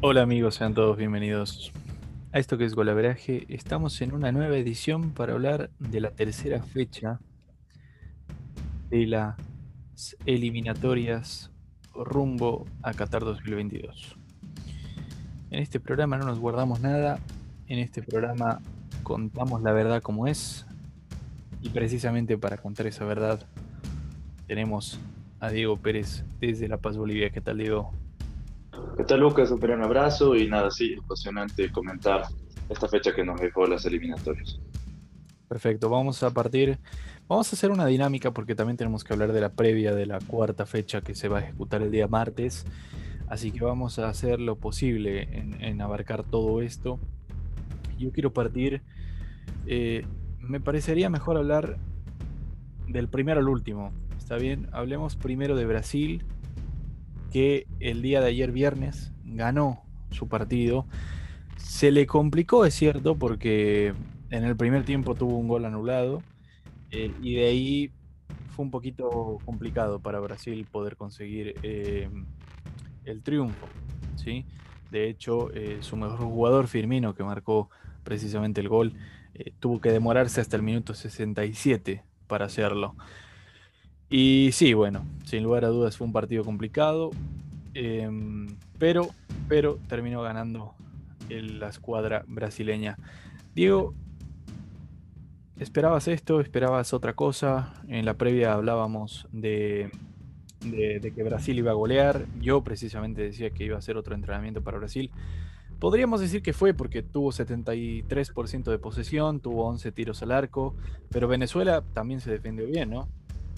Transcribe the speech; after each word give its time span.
Hola 0.00 0.22
amigos, 0.22 0.54
sean 0.54 0.74
todos 0.74 0.96
bienvenidos 0.96 1.72
a 2.30 2.38
esto 2.38 2.56
que 2.56 2.64
es 2.64 2.76
Golaveraje. 2.76 3.46
Estamos 3.48 4.00
en 4.00 4.14
una 4.14 4.30
nueva 4.30 4.56
edición 4.56 5.10
para 5.10 5.32
hablar 5.32 5.70
de 5.80 6.00
la 6.00 6.12
tercera 6.12 6.62
fecha 6.62 7.18
de 8.90 9.08
las 9.08 9.34
eliminatorias 10.24 11.50
rumbo 11.92 12.64
a 12.80 12.94
Qatar 12.94 13.24
2022. 13.24 14.16
En 15.50 15.58
este 15.58 15.80
programa 15.80 16.16
no 16.16 16.26
nos 16.26 16.38
guardamos 16.38 16.78
nada, 16.78 17.18
en 17.66 17.80
este 17.80 18.00
programa 18.00 18.60
contamos 19.02 19.62
la 19.62 19.72
verdad 19.72 20.00
como 20.00 20.28
es 20.28 20.64
y 21.60 21.70
precisamente 21.70 22.38
para 22.38 22.58
contar 22.58 22.86
esa 22.86 23.04
verdad 23.04 23.48
tenemos 24.46 25.00
a 25.40 25.50
Diego 25.50 25.76
Pérez 25.76 26.24
desde 26.38 26.68
La 26.68 26.76
Paz, 26.76 26.96
Bolivia. 26.96 27.30
¿Qué 27.30 27.40
tal, 27.40 27.58
Diego? 27.58 27.92
¿Qué 28.98 29.04
tal, 29.04 29.20
Lucas? 29.20 29.52
Un 29.52 29.60
gran 29.60 29.80
abrazo 29.80 30.34
y 30.34 30.48
nada, 30.48 30.72
sí, 30.72 30.94
emocionante 30.94 31.70
comentar 31.70 32.22
esta 32.68 32.88
fecha 32.88 33.14
que 33.14 33.24
nos 33.24 33.40
dejó 33.40 33.64
las 33.64 33.86
eliminatorias. 33.86 34.58
Perfecto, 35.46 35.88
vamos 35.88 36.24
a 36.24 36.30
partir, 36.30 36.80
vamos 37.28 37.52
a 37.52 37.54
hacer 37.54 37.70
una 37.70 37.86
dinámica 37.86 38.32
porque 38.32 38.56
también 38.56 38.76
tenemos 38.76 39.04
que 39.04 39.12
hablar 39.12 39.32
de 39.32 39.40
la 39.40 39.50
previa 39.50 39.94
de 39.94 40.06
la 40.06 40.18
cuarta 40.18 40.66
fecha 40.66 41.00
que 41.00 41.14
se 41.14 41.28
va 41.28 41.38
a 41.38 41.42
ejecutar 41.42 41.80
el 41.80 41.92
día 41.92 42.08
martes, 42.08 42.66
así 43.28 43.52
que 43.52 43.64
vamos 43.64 44.00
a 44.00 44.08
hacer 44.08 44.40
lo 44.40 44.56
posible 44.56 45.28
en, 45.60 45.80
abarcar 45.80 46.24
todo 46.24 46.60
esto. 46.60 46.98
Yo 48.00 48.10
quiero 48.10 48.32
partir, 48.32 48.82
eh, 49.68 50.04
me 50.40 50.58
parecería 50.58 51.08
mejor 51.08 51.36
hablar 51.36 51.78
del 52.88 53.06
primero 53.06 53.38
al 53.38 53.48
último, 53.48 53.92
¿está 54.18 54.38
bien? 54.38 54.68
Hablemos 54.72 55.14
primero 55.14 55.54
de 55.54 55.66
Brasil, 55.66 56.24
que 57.32 57.66
el 57.80 58.02
día 58.02 58.20
de 58.20 58.28
ayer 58.28 58.52
viernes 58.52 59.12
ganó 59.24 59.82
su 60.10 60.28
partido. 60.28 60.86
Se 61.56 61.90
le 61.90 62.06
complicó, 62.06 62.64
es 62.64 62.74
cierto, 62.74 63.16
porque 63.16 63.94
en 64.30 64.44
el 64.44 64.56
primer 64.56 64.84
tiempo 64.84 65.14
tuvo 65.14 65.36
un 65.36 65.48
gol 65.48 65.64
anulado 65.64 66.22
eh, 66.90 67.12
y 67.22 67.34
de 67.34 67.46
ahí 67.46 67.92
fue 68.50 68.64
un 68.64 68.70
poquito 68.70 69.38
complicado 69.44 70.00
para 70.00 70.20
Brasil 70.20 70.66
poder 70.70 70.96
conseguir 70.96 71.54
eh, 71.62 72.08
el 73.04 73.22
triunfo. 73.22 73.66
¿sí? 74.16 74.44
De 74.90 75.08
hecho, 75.08 75.52
eh, 75.52 75.78
su 75.80 75.96
mejor 75.96 76.18
jugador, 76.18 76.68
Firmino, 76.68 77.14
que 77.14 77.24
marcó 77.24 77.70
precisamente 78.04 78.60
el 78.60 78.68
gol, 78.68 78.94
tuvo 79.60 79.80
que 79.80 79.92
demorarse 79.92 80.40
hasta 80.40 80.56
el 80.56 80.62
minuto 80.62 80.94
67 80.94 82.02
para 82.26 82.46
hacerlo. 82.46 82.96
Y 84.10 84.50
sí, 84.52 84.72
bueno, 84.72 85.04
sin 85.24 85.42
lugar 85.42 85.64
a 85.64 85.68
dudas 85.68 85.96
fue 85.96 86.06
un 86.06 86.12
partido 86.12 86.44
complicado, 86.44 87.10
em, 87.74 88.56
pero, 88.78 89.08
pero 89.48 89.78
terminó 89.88 90.22
ganando 90.22 90.74
la 91.28 91.68
escuadra 91.68 92.24
brasileña. 92.26 92.96
Diego, 93.54 93.94
¿esperabas 95.58 96.08
esto? 96.08 96.40
¿Esperabas 96.40 96.94
otra 96.94 97.14
cosa? 97.14 97.74
En 97.86 98.06
la 98.06 98.14
previa 98.14 98.54
hablábamos 98.54 99.28
de, 99.30 99.90
de, 100.62 101.12
que 101.14 101.22
Brasil 101.22 101.58
iba 101.58 101.72
a 101.72 101.74
golear. 101.74 102.24
Yo 102.40 102.62
precisamente 102.62 103.22
decía 103.22 103.50
que 103.50 103.64
iba 103.64 103.76
a 103.76 103.82
ser 103.82 103.98
otro 103.98 104.14
entrenamiento 104.14 104.62
para 104.62 104.78
Brasil. 104.78 105.10
Podríamos 105.78 106.20
decir 106.20 106.42
que 106.42 106.54
fue 106.54 106.72
porque 106.72 107.02
tuvo 107.02 107.30
73% 107.30 108.70
de 108.70 108.78
posesión, 108.78 109.40
tuvo 109.40 109.66
11 109.66 109.92
tiros 109.92 110.22
al 110.22 110.32
arco, 110.32 110.74
pero 111.10 111.28
Venezuela 111.28 111.84
también 111.92 112.20
se 112.20 112.30
defendió 112.30 112.66
bien, 112.66 112.90
¿no? 112.90 113.08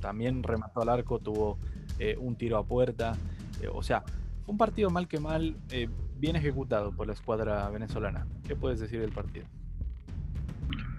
También 0.01 0.43
remató 0.43 0.83
al 0.83 0.89
arco, 0.89 1.19
tuvo 1.19 1.59
eh, 1.99 2.17
un 2.19 2.37
tiro 2.37 2.59
a 2.59 2.65
puerta. 2.65 3.17
Eh, 3.63 3.69
o 3.73 3.83
sea, 3.83 4.03
un 4.47 4.57
partido 4.57 4.91
mal 4.91 5.07
que 5.07 5.21
mal, 5.21 5.57
eh, 5.71 5.89
bien 6.17 6.37
ejecutado 6.37 6.93
por 6.93 7.07
la 7.07 7.13
escuadra 7.13 7.69
venezolana. 7.71 8.27
¿Qué 8.47 8.57
puedes 8.57 8.81
decir 8.81 9.01
del 9.01 9.13
partido? 9.13 9.47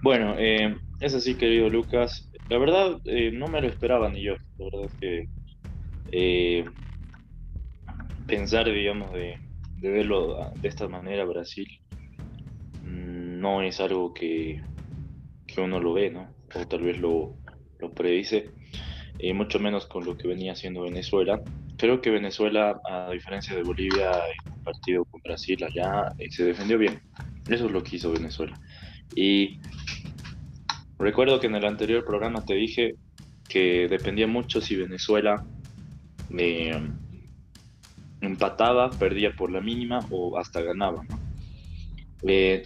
Bueno, 0.02 0.36
es 0.36 1.14
así, 1.14 1.34
querido 1.36 1.68
Lucas. 1.68 2.28
La 2.48 2.58
verdad, 2.58 3.00
no 3.32 3.46
me 3.46 3.60
lo 3.60 3.68
esperaba 3.68 4.08
ni 4.08 4.22
yo. 4.22 4.34
La 4.58 4.64
verdad 4.64 4.84
es 4.86 4.94
que 5.00 6.64
pensar, 8.26 8.66
digamos, 8.66 9.12
de, 9.12 9.38
verlo 9.80 10.52
de 10.60 10.68
esta 10.68 10.88
manera 10.88 11.24
Brasil 11.24 11.66
mm, 12.82 13.40
no 13.40 13.62
es 13.62 13.80
algo 13.80 14.12
que, 14.12 14.60
que 15.46 15.60
uno 15.60 15.80
lo 15.80 15.92
ve, 15.92 16.10
¿no? 16.10 16.28
O 16.54 16.66
tal 16.66 16.82
vez 16.82 16.98
lo, 16.98 17.36
lo 17.78 17.92
predice 17.92 18.50
y 19.22 19.32
mucho 19.32 19.60
menos 19.60 19.86
con 19.86 20.04
lo 20.04 20.16
que 20.18 20.26
venía 20.26 20.52
haciendo 20.52 20.82
Venezuela. 20.82 21.40
Creo 21.76 22.00
que 22.00 22.10
Venezuela, 22.10 22.80
a 22.84 23.10
diferencia 23.12 23.54
de 23.54 23.62
Bolivia, 23.62 24.10
en 24.44 24.64
partido 24.64 25.04
con 25.04 25.20
Brasil 25.22 25.62
allá, 25.62 26.12
eh, 26.18 26.28
se 26.30 26.44
defendió 26.44 26.76
bien. 26.76 27.00
Eso 27.48 27.66
es 27.66 27.72
lo 27.72 27.84
que 27.84 27.96
hizo 27.96 28.12
Venezuela. 28.12 28.60
Y 29.14 29.60
recuerdo 30.98 31.38
que 31.38 31.46
en 31.46 31.54
el 31.54 31.64
anterior 31.64 32.04
programa 32.04 32.44
te 32.44 32.54
dije 32.54 32.96
que 33.48 33.86
dependía 33.88 34.26
mucho 34.26 34.60
si 34.60 34.74
Venezuela 34.74 35.44
eh, 36.36 36.80
empataba, 38.20 38.90
perdía 38.90 39.36
por 39.36 39.52
la 39.52 39.60
mínima 39.60 40.00
o 40.10 40.36
hasta 40.36 40.62
ganaba. 40.62 41.04
Eh, 42.26 42.64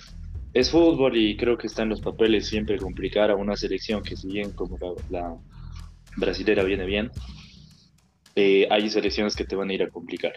es 0.54 0.70
fútbol 0.70 1.18
y 1.18 1.36
creo 1.36 1.58
que 1.58 1.66
está 1.66 1.82
en 1.82 1.90
los 1.90 2.00
papeles 2.00 2.48
siempre 2.48 2.78
complicar 2.78 3.30
a 3.30 3.36
una 3.36 3.56
selección 3.56 4.02
que 4.02 4.16
si 4.16 4.28
bien 4.28 4.52
como 4.52 4.78
la 5.10 5.36
brasilera 6.16 6.64
viene 6.64 6.86
bien, 6.86 7.10
eh, 8.34 8.68
hay 8.70 8.88
selecciones 8.90 9.34
que 9.34 9.44
te 9.44 9.56
van 9.56 9.70
a 9.70 9.74
ir 9.74 9.82
a 9.82 9.88
complicar. 9.88 10.34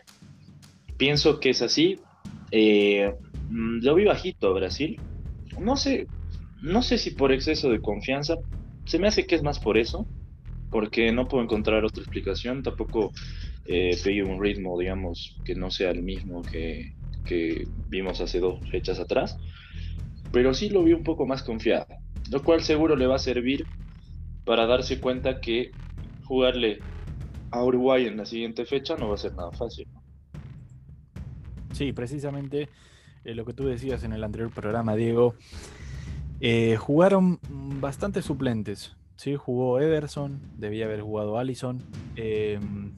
Pienso 0.97 1.39
que 1.39 1.49
es 1.49 1.61
así. 1.61 1.99
Eh, 2.51 3.13
mm, 3.49 3.79
lo 3.83 3.95
vi 3.95 4.05
bajito 4.05 4.47
a 4.47 4.53
Brasil. 4.53 4.99
No 5.59 5.75
sé, 5.75 6.07
no 6.61 6.81
sé 6.81 6.97
si 6.97 7.11
por 7.11 7.33
exceso 7.33 7.69
de 7.69 7.81
confianza. 7.81 8.35
Se 8.85 8.99
me 8.99 9.07
hace 9.07 9.27
que 9.27 9.35
es 9.35 9.43
más 9.43 9.59
por 9.59 9.77
eso, 9.77 10.07
porque 10.71 11.11
no 11.11 11.27
puedo 11.27 11.43
encontrar 11.43 11.83
otra 11.83 12.01
explicación. 12.01 12.63
Tampoco 12.63 13.11
eh, 13.65 14.23
un 14.23 14.41
ritmo, 14.41 14.79
digamos, 14.79 15.37
que 15.43 15.55
no 15.55 15.69
sea 15.69 15.91
el 15.91 16.01
mismo 16.01 16.41
que, 16.41 16.93
que 17.25 17.67
vimos 17.89 18.21
hace 18.21 18.39
dos 18.39 18.59
fechas 18.69 18.99
atrás. 18.99 19.37
Pero 20.31 20.53
sí 20.53 20.69
lo 20.69 20.83
vi 20.83 20.93
un 20.93 21.03
poco 21.03 21.25
más 21.25 21.43
confiado, 21.43 21.87
lo 22.31 22.43
cual 22.43 22.61
seguro 22.61 22.95
le 22.95 23.07
va 23.07 23.15
a 23.15 23.19
servir 23.19 23.65
para 24.49 24.65
darse 24.65 24.99
cuenta 24.99 25.39
que 25.39 25.69
jugarle 26.23 26.79
a 27.51 27.63
Uruguay 27.63 28.07
en 28.07 28.17
la 28.17 28.25
siguiente 28.25 28.65
fecha 28.65 28.95
no 28.97 29.09
va 29.09 29.13
a 29.13 29.17
ser 29.19 29.35
nada 29.35 29.51
fácil. 29.51 29.87
Sí, 31.71 31.93
precisamente 31.93 32.67
eh, 33.25 33.35
lo 33.35 33.45
que 33.45 33.53
tú 33.53 33.67
decías 33.67 34.03
en 34.03 34.11
el 34.11 34.23
anterior 34.23 34.49
programa, 34.49 34.95
Diego. 34.95 35.35
Eh, 36.41 36.77
jugaron 36.77 37.37
bastantes 37.79 38.25
suplentes. 38.25 38.97
¿sí? 39.17 39.35
Jugó 39.35 39.79
Ederson, 39.79 40.41
debía 40.57 40.85
haber 40.85 41.01
jugado 41.01 41.37
Allison. 41.37 41.83
Em, 42.15 42.93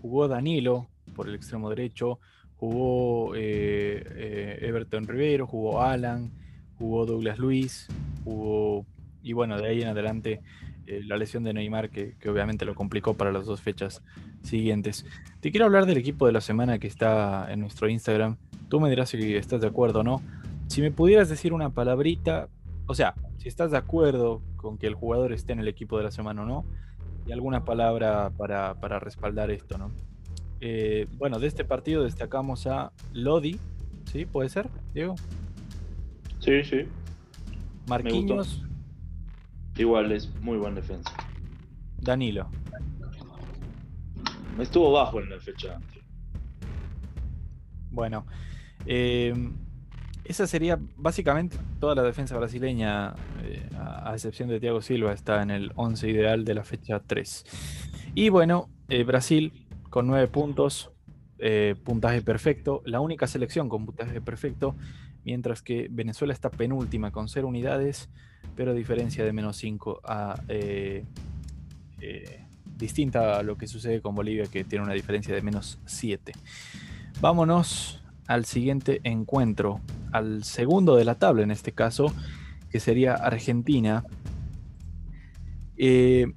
jugó 0.00 0.26
Danilo 0.26 0.86
por 1.14 1.28
el 1.28 1.34
extremo 1.34 1.68
derecho. 1.68 2.18
Jugó 2.56 3.34
eh, 3.36 4.58
Everton 4.62 5.06
Rivero, 5.06 5.46
jugó 5.46 5.82
Alan, 5.82 6.32
jugó 6.78 7.04
Douglas 7.04 7.38
Luis, 7.38 7.88
jugó. 8.24 8.86
Y 9.22 9.34
bueno, 9.34 9.60
de 9.60 9.68
ahí 9.68 9.82
en 9.82 9.88
adelante 9.88 10.40
eh, 10.86 11.02
la 11.04 11.16
lesión 11.16 11.44
de 11.44 11.52
Neymar, 11.52 11.90
que, 11.90 12.14
obviamente 12.28 12.64
lo 12.64 12.74
complicó 12.74 13.14
para 13.14 13.32
las 13.32 13.46
dos 13.46 13.60
fechas 13.60 14.02
siguientes. 14.42 15.06
Te 15.40 15.50
quiero 15.50 15.66
hablar 15.66 15.86
del 15.86 15.96
equipo 15.96 16.26
de 16.26 16.32
la 16.32 16.40
semana 16.40 16.78
que 16.78 16.86
está 16.86 17.50
en 17.50 17.60
nuestro 17.60 17.88
Instagram. 17.88 18.36
Tú 18.68 18.80
me 18.80 18.90
dirás 18.90 19.10
si 19.10 19.34
estás 19.34 19.60
de 19.60 19.66
acuerdo 19.66 20.00
o 20.00 20.02
no. 20.02 20.22
Si 20.68 20.82
me 20.82 20.90
pudieras 20.90 21.28
decir 21.28 21.52
una 21.52 21.70
palabrita, 21.70 22.48
o 22.86 22.94
sea, 22.94 23.14
si 23.38 23.48
estás 23.48 23.70
de 23.70 23.78
acuerdo 23.78 24.42
con 24.56 24.78
que 24.78 24.86
el 24.86 24.94
jugador 24.94 25.32
esté 25.32 25.52
en 25.52 25.60
el 25.60 25.68
equipo 25.68 25.98
de 25.98 26.04
la 26.04 26.10
semana 26.10 26.42
o 26.42 26.46
no, 26.46 26.64
y 27.26 27.32
alguna 27.32 27.64
palabra 27.64 28.30
para, 28.36 28.98
respaldar 28.98 29.50
esto, 29.50 29.78
¿no? 29.78 29.90
Eh, 30.60 31.06
bueno, 31.16 31.38
de 31.38 31.46
este 31.46 31.64
partido 31.64 32.04
destacamos 32.04 32.66
a 32.66 32.92
Lodi, 33.12 33.58
¿sí? 34.10 34.26
¿Puede 34.26 34.48
ser, 34.48 34.68
Diego? 34.92 35.14
Sí, 36.40 36.62
sí. 36.64 36.86
Marquinhos, 37.86 38.62
Igual 39.76 40.12
es 40.12 40.32
muy 40.40 40.56
buen 40.58 40.74
defensa. 40.74 41.12
Danilo. 41.98 42.48
Estuvo 44.58 44.92
bajo 44.92 45.20
en 45.20 45.30
la 45.30 45.40
fecha 45.40 45.80
Bueno, 47.90 48.24
eh, 48.86 49.34
esa 50.24 50.46
sería 50.46 50.78
básicamente 50.96 51.56
toda 51.80 51.96
la 51.96 52.02
defensa 52.02 52.36
brasileña, 52.36 53.14
eh, 53.42 53.68
a, 53.76 54.12
excepción 54.14 54.48
de 54.48 54.60
Thiago 54.60 54.80
Silva, 54.80 55.12
está 55.12 55.42
en 55.42 55.50
el 55.50 55.72
11 55.74 56.08
ideal 56.08 56.44
de 56.44 56.54
la 56.54 56.64
fecha 56.64 57.00
3. 57.00 57.44
Y 58.14 58.28
bueno, 58.28 58.68
eh, 58.88 59.02
Brasil 59.02 59.66
con 59.90 60.06
9 60.06 60.28
puntos, 60.28 60.90
puntaje 61.84 62.22
perfecto, 62.22 62.80
la 62.86 63.00
única 63.00 63.26
selección 63.26 63.68
con 63.68 63.84
puntaje 63.84 64.20
perfecto, 64.22 64.76
mientras 65.24 65.62
que 65.62 65.88
Venezuela 65.90 66.32
está 66.32 66.50
penúltima 66.50 67.10
con 67.10 67.28
0 67.28 67.48
unidades 67.48 68.08
pero 68.56 68.74
diferencia 68.74 69.24
de 69.24 69.32
menos 69.32 69.56
5 69.56 70.00
a, 70.04 70.40
eh, 70.48 71.04
eh, 72.00 72.44
distinta 72.76 73.38
a 73.38 73.42
lo 73.42 73.56
que 73.56 73.66
sucede 73.66 74.00
con 74.00 74.14
Bolivia, 74.14 74.46
que 74.46 74.64
tiene 74.64 74.84
una 74.84 74.94
diferencia 74.94 75.34
de 75.34 75.42
menos 75.42 75.78
7. 75.86 76.32
Vámonos 77.20 78.02
al 78.26 78.44
siguiente 78.44 79.00
encuentro, 79.04 79.80
al 80.12 80.44
segundo 80.44 80.96
de 80.96 81.04
la 81.04 81.16
tabla 81.16 81.42
en 81.42 81.50
este 81.50 81.72
caso, 81.72 82.12
que 82.70 82.80
sería 82.80 83.14
Argentina. 83.14 84.04
Eh, 85.76 86.32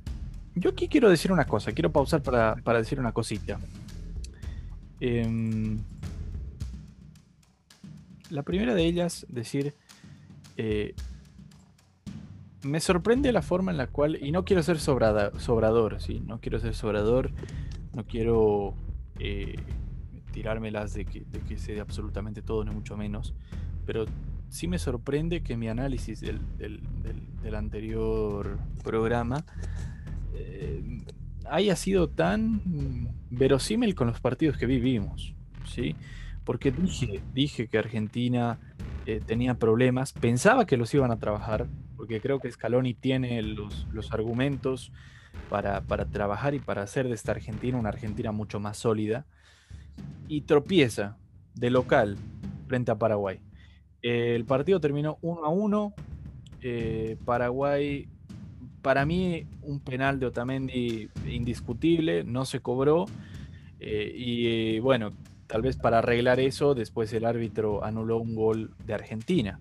yo 0.56 0.72
aquí 0.72 0.88
quiero 0.88 1.10
decir 1.10 1.32
una 1.32 1.46
cosa, 1.46 1.72
quiero 1.72 1.92
pausar 1.92 2.22
para, 2.22 2.56
decir 2.78 3.00
una 3.00 3.12
cosita. 3.12 3.60
Em, 5.00 5.80
la 8.30 8.44
primera 8.44 8.74
de 8.76 8.86
ellas, 8.86 9.26
decir, 9.30 9.74
eh, 10.58 10.96
me 12.64 12.80
sorprende 12.80 13.32
la 13.32 13.42
forma 13.42 13.72
en 13.72 13.78
la 13.78 13.88
cual, 13.88 14.18
y 14.22 14.32
no 14.32 14.44
quiero 14.44 14.64
ser 14.64 14.80
sobrador, 14.80 16.02
¿sí? 16.02 16.22
no 16.26 16.40
quiero 16.40 16.60
ser 16.60 16.74
sobrador, 16.76 17.32
no 17.94 18.06
quiero 18.06 18.74
eh, 19.20 19.56
tirármelas 20.32 20.94
de 20.94 21.06
que, 21.06 21.22
de 21.32 21.40
que 21.42 21.58
sé 21.58 21.80
absolutamente 21.80 22.42
todo, 22.42 22.64
ni 22.64 22.72
mucho 22.72 22.98
menos, 22.98 23.34
pero 23.86 24.06
sí 24.50 24.68
me 24.68 24.80
sorprende 24.80 25.42
que 25.42 25.58
mi 25.58 25.70
análisis 25.70 26.22
del, 26.22 26.42
anterior 27.56 28.58
programa 28.84 29.46
eh, 30.34 31.02
haya 31.50 31.76
sido 31.76 32.10
tan 32.10 32.62
verosímil 33.30 33.96
con 33.96 34.08
los 34.08 34.20
partidos 34.20 34.58
que 34.58 34.66
vivimos, 34.66 35.34
¿sí? 35.66 35.96
Porque 36.48 36.72
dije, 36.72 37.20
dije 37.34 37.68
que 37.68 37.78
Argentina 37.78 38.58
eh, 39.06 39.20
tenía 39.24 39.56
problemas, 39.56 40.14
pensaba 40.14 40.66
que 40.66 40.78
los 40.78 40.94
iban 40.94 41.12
a 41.12 41.20
trabajar, 41.20 41.68
porque 41.98 42.22
creo 42.22 42.40
que 42.40 42.50
Scaloni 42.50 42.94
tiene 42.94 43.42
los, 43.42 43.86
argumentos 44.12 44.94
para, 45.50 45.82
trabajar 46.06 46.54
y 46.56 46.60
para 46.60 46.84
hacer 46.84 47.10
de 47.10 47.16
esta 47.16 47.34
Argentina 47.34 47.78
una 47.78 47.90
Argentina 47.90 48.32
mucho 48.32 48.62
más 48.62 48.78
sólida, 48.78 49.26
y 50.30 50.44
tropieza 50.44 51.18
de 51.54 51.70
local 51.70 52.16
frente 52.70 52.92
a 52.92 52.96
Paraguay. 52.96 53.42
el 54.02 54.46
partido 54.46 54.80
terminó 54.80 55.18
1 55.22 55.44
a 55.44 55.50
1. 55.50 55.94
Eh, 56.62 57.18
Paraguay, 57.26 58.08
para 58.82 59.06
mí, 59.06 59.46
un 59.64 59.82
penal 59.82 60.18
de 60.18 60.28
Otamendi 60.28 61.10
indiscutible, 61.28 62.24
no 62.24 62.46
se 62.46 62.62
cobró. 62.62 63.06
Eh, 63.82 64.14
y 64.16 64.80
bueno, 64.80 65.12
Tal 65.48 65.62
vez 65.62 65.78
para 65.78 66.00
arreglar 66.00 66.40
eso, 66.40 66.76
después 66.76 67.12
el 67.14 67.26
árbitro 67.26 67.84
anuló 67.84 68.18
un 68.18 68.36
gol 68.36 68.72
de 68.86 68.94
Argentina. 68.94 69.60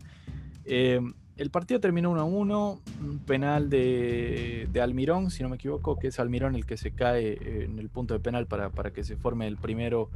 Eh, 0.64 1.00
el 1.36 1.50
partido 1.50 1.80
terminó 1.80 2.10
1 2.10 2.20
a 2.20 2.24
1, 2.24 2.80
un 3.02 3.18
penal 3.20 3.70
de, 3.70 4.68
Almirón, 4.82 5.30
si 5.30 5.42
no 5.42 5.48
me 5.48 5.56
equivoco, 5.56 5.96
que 5.98 6.08
es 6.08 6.18
Almirón 6.18 6.54
el 6.54 6.66
que 6.66 6.76
se 6.76 6.90
cae 6.90 7.64
en 7.64 7.78
el 7.78 7.88
punto 7.88 8.14
de 8.14 8.20
penal 8.20 8.46
para, 8.46 8.90
que 8.90 9.04
se 9.04 9.16
forme 9.16 9.46
el 9.46 9.56
primero, 9.56 10.10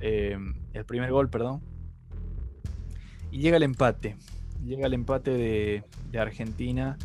eh, 0.00 0.36
el 0.72 0.84
primer 0.84 1.12
gol, 1.12 1.28
perdón. 1.28 1.60
Y 3.30 3.38
llega 3.38 3.56
el 3.58 3.62
empate, 3.62 4.16
llega 4.64 4.86
el 4.86 4.94
empate 4.94 5.32
de, 5.32 5.84
de 6.10 6.18
Argentina 6.18 6.96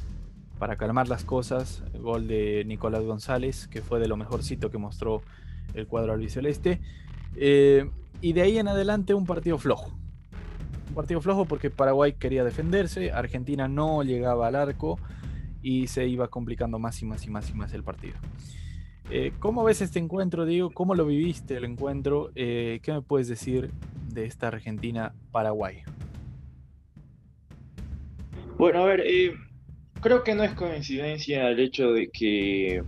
para 0.57 0.75
calmar 0.75 1.07
las 1.07 1.23
cosas, 1.23 1.83
gol 1.99 2.27
de 2.27 2.63
Nicolás 2.65 3.03
González, 3.03 3.67
que 3.67 3.81
fue 3.81 3.99
de 3.99 4.07
lo 4.07 4.17
mejorcito 4.17 4.71
que 4.71 4.77
mostró 4.77 5.21
el 5.73 5.87
cuadro 5.87 6.13
albiceleste. 6.13 6.79
Eh, 7.35 7.89
y 8.21 8.33
de 8.33 8.41
ahí 8.41 8.57
en 8.57 8.67
adelante 8.67 9.13
un 9.13 9.25
partido 9.25 9.57
flojo. 9.57 9.91
Un 10.89 10.95
partido 10.95 11.21
flojo 11.21 11.45
porque 11.45 11.69
Paraguay 11.69 12.13
quería 12.13 12.43
defenderse, 12.43 13.11
Argentina 13.11 13.67
no 13.67 14.03
llegaba 14.03 14.47
al 14.47 14.55
arco 14.55 14.99
y 15.61 15.87
se 15.87 16.07
iba 16.07 16.27
complicando 16.27 16.79
más 16.79 17.01
y 17.01 17.05
más 17.05 17.25
y 17.25 17.29
más 17.29 17.49
y 17.49 17.53
más 17.53 17.73
el 17.73 17.83
partido. 17.83 18.15
Eh, 19.11 19.33
¿Cómo 19.39 19.63
ves 19.63 19.81
este 19.81 19.99
encuentro, 19.99 20.45
Diego? 20.45 20.71
¿Cómo 20.71 20.93
lo 20.95 21.05
viviste 21.05 21.57
el 21.57 21.65
encuentro? 21.65 22.31
Eh, 22.35 22.79
¿Qué 22.83 22.91
me 22.93 23.01
puedes 23.01 23.27
decir 23.27 23.71
de 24.07 24.25
esta 24.25 24.47
Argentina-Paraguay? 24.47 25.83
Bueno, 28.57 28.83
a 28.83 28.85
ver, 28.85 29.03
creo 30.01 30.23
que 30.23 30.35
no 30.35 30.43
es 30.43 30.51
coincidencia 30.53 31.49
el 31.49 31.59
hecho 31.59 31.91
de 31.93 32.09
que 32.09 32.83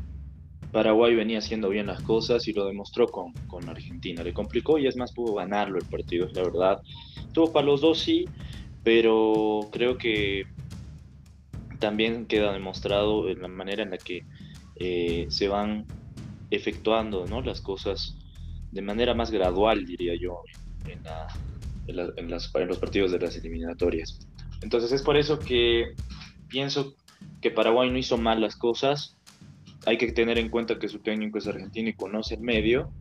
Paraguay 0.72 1.16
venía 1.16 1.40
haciendo 1.40 1.70
bien 1.70 1.88
las 1.88 2.02
cosas 2.02 2.48
y 2.48 2.54
lo 2.54 2.66
demostró 2.66 3.08
con, 3.08 3.34
con 3.48 3.68
Argentina. 3.68 4.24
Le 4.24 4.34
complicó 4.34 4.78
y 4.78 4.88
es 4.88 4.96
más, 4.96 5.12
pudo 5.12 5.36
ganarlo 5.36 5.78
el 5.78 5.86
partido, 5.86 6.28
la 6.34 6.44
verdad. 6.44 6.82
Tuvo 7.34 7.52
para 7.52 7.66
los 7.66 7.82
dos, 7.82 8.00
sí, 8.00 8.26
pero 8.84 9.70
creo 9.72 9.98
que 9.98 10.46
también 11.80 12.26
queda 12.26 12.54
demostrado 12.54 13.30
en 13.30 13.42
la 13.42 13.48
manera 13.48 13.84
en 13.84 13.92
la 13.92 13.98
que 13.98 14.24
eh, 14.76 15.26
se 15.30 15.48
van 15.48 15.86
efectuando 16.52 17.26
¿no? 17.28 17.42
las 17.42 17.62
cosas 17.62 18.16
de 18.72 18.82
manera 18.82 19.14
más 19.14 19.32
gradual, 19.32 19.86
diría 19.86 20.14
yo, 20.16 20.42
en, 20.86 21.02
en, 21.88 22.10
en 22.16 22.30
los 22.68 22.80
partidos 22.80 23.12
de 23.12 23.20
las 23.20 23.36
eliminatorias. 23.36 24.20
Entonces 24.62 24.92
es 24.92 25.02
por 25.02 25.18
eso 25.18 25.40
que 25.40 25.94
pienso 26.48 26.96
que 27.42 27.52
Paraguay 27.52 27.90
no 27.90 27.98
hizo 27.98 28.18
mal 28.18 28.40
las 28.40 28.56
cosas, 28.56 29.18
hay 29.86 29.98
que 29.98 30.12
tener 30.12 30.38
en 30.38 30.50
cuenta 30.50 30.80
que 30.80 30.88
su 30.88 31.00
técnico 31.00 31.38
es 31.38 31.48
argentino 31.48 31.90
y 31.90 31.94
conoce 31.94 32.36
el 32.36 32.42
medio, 32.42 32.92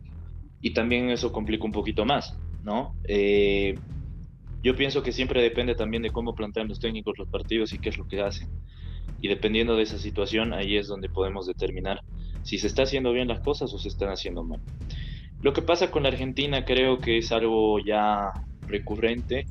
y 0.61 0.73
también 0.73 1.09
eso 1.09 1.31
complica 1.31 1.65
un 1.65 1.71
poquito 1.71 2.05
más, 2.05 2.37
¿no? 2.63 2.95
Eh, 3.07 3.75
yo 4.63 4.75
pienso 4.75 5.01
que 5.01 5.11
siempre 5.11 5.41
depende 5.41 5.73
también 5.73 6.03
de 6.03 6.11
cómo 6.11 6.35
plantean 6.35 6.67
los 6.67 6.79
técnicos 6.79 7.17
los 7.17 7.27
partidos 7.29 7.73
y 7.73 7.79
qué 7.79 7.89
es 7.89 7.97
lo 7.97 8.07
que 8.07 8.21
hacen. 8.21 8.47
Y 9.19 9.27
dependiendo 9.27 9.75
de 9.75 9.83
esa 9.83 9.97
situación, 9.97 10.53
ahí 10.53 10.77
es 10.77 10.87
donde 10.87 11.09
podemos 11.09 11.47
determinar 11.47 12.01
si 12.43 12.57
se 12.57 12.67
está 12.67 12.83
haciendo 12.83 13.11
bien 13.11 13.27
las 13.27 13.39
cosas 13.41 13.73
o 13.73 13.79
se 13.79 13.87
están 13.87 14.09
haciendo 14.09 14.43
mal. 14.43 14.61
Lo 15.41 15.53
que 15.53 15.63
pasa 15.63 15.89
con 15.89 16.03
la 16.03 16.09
Argentina 16.09 16.63
creo 16.65 16.99
que 16.99 17.17
es 17.17 17.31
algo 17.31 17.79
ya 17.79 18.31
recurrente. 18.67 19.45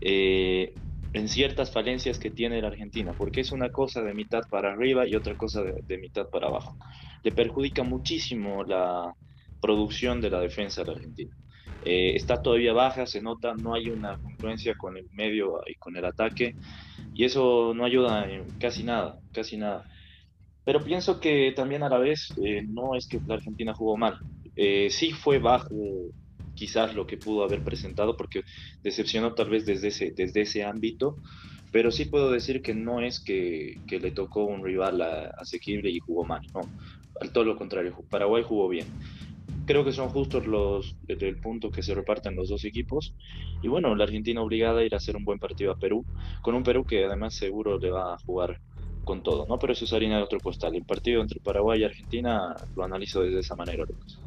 Eh, 0.00 0.72
en 1.16 1.28
ciertas 1.28 1.72
falencias 1.72 2.18
que 2.18 2.30
tiene 2.30 2.60
la 2.60 2.68
Argentina, 2.68 3.12
porque 3.16 3.40
es 3.40 3.52
una 3.52 3.70
cosa 3.70 4.02
de 4.02 4.14
mitad 4.14 4.42
para 4.50 4.72
arriba 4.72 5.06
y 5.06 5.14
otra 5.14 5.36
cosa 5.36 5.62
de, 5.62 5.98
mitad 5.98 6.28
para 6.28 6.48
abajo. 6.48 6.76
Le 7.22 7.32
perjudica 7.32 7.82
muchísimo 7.82 8.64
la 8.64 9.12
producción 9.60 10.20
de 10.20 10.30
la 10.30 10.40
defensa 10.40 10.82
de 10.82 10.86
la 10.88 10.92
Argentina. 10.94 11.36
Eh, 11.82 12.14
está 12.16 12.42
todavía 12.42 12.72
baja, 12.72 13.06
se 13.06 13.20
nota, 13.22 13.54
no 13.54 13.74
hay 13.74 13.90
una 13.90 14.16
confluencia 14.18 14.74
con 14.76 14.96
el 14.96 15.08
medio 15.12 15.60
y 15.66 15.74
con 15.76 15.96
el 15.96 16.04
ataque, 16.04 16.54
y 17.14 17.24
eso 17.24 17.72
no 17.74 17.84
ayuda 17.84 18.30
en 18.30 18.58
casi 18.58 18.82
nada, 18.84 19.18
casi 19.32 19.56
nada. 19.56 19.84
Pero 20.64 20.82
pienso 20.82 21.20
que 21.20 21.52
también 21.54 21.82
a 21.82 21.88
la 21.88 21.98
vez 21.98 22.34
eh, 22.42 22.62
no 22.68 22.94
es 22.96 23.06
que 23.08 23.20
la 23.26 23.34
Argentina 23.34 23.72
jugó 23.72 23.96
mal. 23.96 24.18
Eh, 24.56 24.88
sí 24.90 25.12
fue 25.12 25.38
bajo 25.38 25.68
quizás 26.56 26.94
lo 26.94 27.06
que 27.06 27.16
pudo 27.16 27.44
haber 27.44 27.62
presentado, 27.62 28.16
porque 28.16 28.42
decepcionó 28.82 29.34
tal 29.34 29.50
vez 29.50 29.64
desde 29.64 29.88
ese, 29.88 30.10
desde 30.10 30.40
ese 30.40 30.64
ámbito, 30.64 31.16
pero 31.70 31.90
sí 31.92 32.06
puedo 32.06 32.30
decir 32.30 32.62
que 32.62 32.74
no 32.74 33.00
es 33.00 33.20
que, 33.20 33.76
que 33.86 34.00
le 34.00 34.10
tocó 34.10 34.44
un 34.44 34.64
rival 34.64 35.02
asequible 35.38 35.90
y 35.90 36.00
jugó 36.00 36.24
mal, 36.24 36.40
no, 36.54 36.62
al 37.20 37.30
todo 37.30 37.44
lo 37.44 37.56
contrario, 37.56 37.94
Paraguay 38.10 38.42
jugó 38.42 38.68
bien. 38.68 38.86
Creo 39.66 39.84
que 39.84 39.92
son 39.92 40.08
justos 40.08 40.46
los 40.46 40.96
el 41.08 41.36
punto 41.38 41.70
que 41.70 41.82
se 41.82 41.94
reparten 41.94 42.36
los 42.36 42.48
dos 42.48 42.64
equipos. 42.64 43.14
Y 43.62 43.68
bueno, 43.68 43.94
la 43.96 44.04
Argentina 44.04 44.40
obligada 44.40 44.80
a 44.80 44.84
ir 44.84 44.94
a 44.94 44.98
hacer 44.98 45.16
un 45.16 45.24
buen 45.24 45.40
partido 45.40 45.72
a 45.72 45.76
Perú, 45.76 46.04
con 46.40 46.54
un 46.54 46.62
Perú 46.62 46.84
que 46.84 47.04
además 47.04 47.34
seguro 47.34 47.78
le 47.78 47.90
va 47.90 48.14
a 48.14 48.18
jugar 48.18 48.60
con 49.04 49.22
todo, 49.22 49.46
¿no? 49.48 49.58
Pero 49.58 49.72
eso 49.72 49.84
es 49.84 49.92
harina 49.92 50.18
de 50.18 50.24
otro 50.24 50.40
costal. 50.40 50.74
El 50.74 50.84
partido 50.84 51.20
entre 51.20 51.40
Paraguay 51.40 51.80
y 51.80 51.84
Argentina 51.84 52.54
lo 52.74 52.84
analizo 52.84 53.22
desde 53.22 53.40
esa 53.40 53.56
manera, 53.56 53.84
Lucas. 53.84 54.20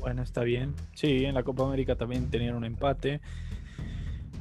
Bueno, 0.00 0.22
está 0.22 0.42
bien. 0.42 0.74
Sí, 0.94 1.24
en 1.24 1.34
la 1.34 1.42
Copa 1.42 1.64
América 1.64 1.96
también 1.96 2.30
tenían 2.30 2.54
un 2.54 2.64
empate. 2.64 3.20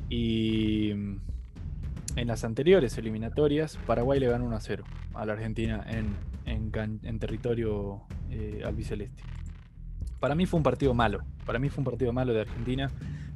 Y 0.10 0.92
en 0.92 2.28
las 2.28 2.44
anteriores 2.44 2.98
eliminatorias, 2.98 3.78
Paraguay 3.86 4.20
le 4.20 4.28
ganó 4.28 4.46
1 4.46 4.56
a 4.56 4.60
0 4.60 4.84
a 5.14 5.26
la 5.26 5.34
Argentina 5.34 5.86
en, 5.88 6.16
en, 6.46 7.20
territorio 7.20 8.02
eh, 8.30 8.62
albiceleste. 8.66 9.24
Para 10.20 10.36
mí 10.36 10.46
fue 10.46 10.58
un 10.58 10.64
partido 10.64 10.94
malo. 10.94 11.24
Para 11.46 11.60
mí 11.60 11.70
fue 11.70 11.82
un 11.82 11.86
partido 11.86 12.14
malo 12.14 12.34
de 12.34 12.42
Argentina. 12.42 12.90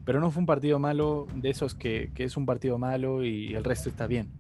Pero 0.04 0.20
no 0.20 0.32
fue 0.32 0.40
un 0.40 0.48
partido 0.48 0.80
malo 0.80 1.28
de 1.36 1.52
esos 1.52 1.76
que, 1.76 2.12
que 2.16 2.24
es 2.24 2.36
un 2.36 2.46
partido 2.46 2.80
malo 2.80 3.24
y 3.24 3.54
el 3.54 3.64
resto 3.64 3.90
está 3.90 4.08
bien. 4.08 4.32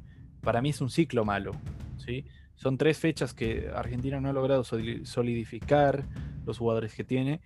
Para 0.42 0.62
mí 0.62 0.70
es 0.70 0.82
un 0.82 0.90
ciclo 0.90 1.24
malo. 1.24 1.52
¿sí? 1.98 2.26
Son 2.56 2.78
tres 2.78 2.98
fechas 2.98 3.34
que 3.34 3.70
Argentina 3.74 4.20
no 4.20 4.30
ha 4.30 4.34
logrado 4.34 4.64
solidificar 4.64 6.04
los 6.46 6.58
jugadores 6.58 6.96
que 6.96 7.04
tiene 7.04 7.42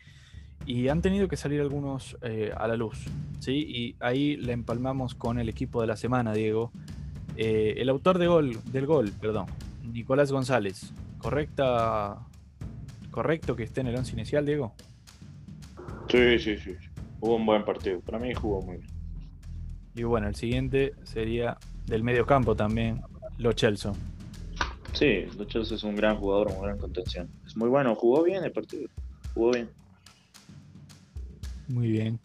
y 0.66 0.88
han 0.88 1.02
tenido 1.02 1.28
que 1.28 1.38
salir 1.38 1.62
algunos 1.62 2.18
eh, 2.22 2.52
a 2.56 2.68
la 2.68 2.76
luz. 2.76 3.06
¿sí? 3.40 3.66
Y 3.68 3.96
ahí 4.00 4.38
le 4.38 4.54
empalmamos 4.54 5.16
con 5.16 5.40
el 5.40 5.50
equipo 5.50 5.82
de 5.82 5.88
la 5.88 5.96
semana, 5.96 6.34
Diego. 6.34 6.72
Eh, 7.38 7.76
el 7.78 7.90
autor 7.90 8.18
de 8.18 8.28
gol, 8.28 8.58
del 8.72 8.86
gol, 8.86 9.12
perdón, 9.20 9.48
Nicolás 9.84 10.32
González. 10.32 10.94
¿Correcta, 11.18 12.20
¿Correcto 13.12 13.56
que 13.56 13.64
esté 13.64 13.82
en 13.82 13.88
el 13.88 13.96
once 13.96 14.14
inicial, 14.14 14.46
Diego? 14.46 14.74
Sí, 16.10 16.40
sí, 16.40 16.58
sí. 16.58 16.76
Hubo 17.22 17.36
un 17.36 17.46
buen 17.46 17.64
partido. 17.64 18.00
Para 18.02 18.20
mí 18.20 18.34
jugó 18.34 18.62
muy 18.62 18.78
bien. 18.78 18.90
Y 19.96 20.04
bueno, 20.04 20.28
el 20.28 20.36
siguiente 20.36 20.94
sería 21.04 21.58
del 21.86 22.04
medio 22.04 22.26
campo 22.26 22.56
también, 22.56 23.02
Lo 23.38 23.54
Chelso. 23.54 23.94
Sí, 24.92 25.26
Lo 25.38 25.46
Chelso 25.46 25.76
es 25.76 25.84
un 25.84 25.96
gran 25.96 26.18
jugador, 26.18 26.48
una 26.52 26.68
gran 26.68 26.78
contención. 26.78 27.30
Es 27.46 27.56
muy 27.56 27.70
bueno, 27.70 27.96
jugó 27.96 28.24
bien 28.24 28.44
el 28.44 28.52
partido. 28.52 28.90
Jugó 29.34 29.52
bien. 29.52 29.70
Muy 31.68 31.90
bien. 31.90 32.20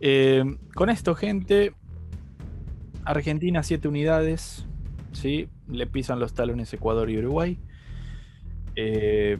Eh, 0.00 0.44
con 0.74 0.90
esto, 0.90 1.14
gente, 1.14 1.72
Argentina 3.04 3.62
7 3.62 3.88
unidades, 3.88 4.66
¿sí? 5.12 5.48
le 5.68 5.86
pisan 5.86 6.18
los 6.18 6.34
talones 6.34 6.72
Ecuador 6.72 7.10
y 7.10 7.18
Uruguay. 7.18 7.58
Eh, 8.76 9.38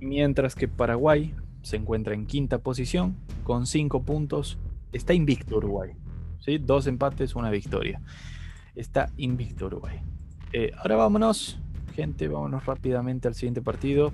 mientras 0.00 0.54
que 0.54 0.68
Paraguay 0.68 1.34
se 1.62 1.76
encuentra 1.76 2.14
en 2.14 2.26
quinta 2.26 2.58
posición 2.58 3.16
con 3.42 3.66
5 3.66 4.02
puntos. 4.02 4.58
Está 4.92 5.14
invicto 5.14 5.56
Uruguay. 5.56 5.92
¿sí? 6.40 6.58
Dos 6.58 6.86
empates, 6.86 7.34
una 7.34 7.50
victoria. 7.50 8.00
Está 8.74 9.10
invicto 9.16 9.66
Uruguay. 9.66 10.00
Eh, 10.52 10.70
ahora 10.78 10.96
vámonos, 10.96 11.58
gente, 11.94 12.28
vámonos 12.28 12.64
rápidamente 12.66 13.28
al 13.28 13.34
siguiente 13.34 13.62
partido. 13.62 14.12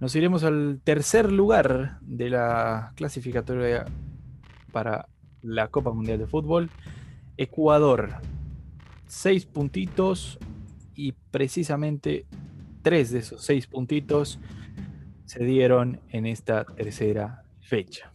Nos 0.00 0.14
iremos 0.16 0.44
al 0.44 0.80
tercer 0.82 1.32
lugar 1.32 1.98
de 2.02 2.30
la 2.30 2.92
clasificatoria 2.96 3.86
para 4.72 5.08
la 5.42 5.68
Copa 5.68 5.92
Mundial 5.92 6.18
de 6.18 6.26
Fútbol. 6.26 6.70
Ecuador, 7.36 8.10
seis 9.06 9.46
puntitos 9.46 10.38
y 10.94 11.12
precisamente 11.30 12.26
tres 12.82 13.10
de 13.10 13.20
esos 13.20 13.42
seis 13.42 13.66
puntitos 13.66 14.38
se 15.24 15.44
dieron 15.44 16.00
en 16.10 16.26
esta 16.26 16.64
tercera 16.64 17.44
fecha. 17.60 18.12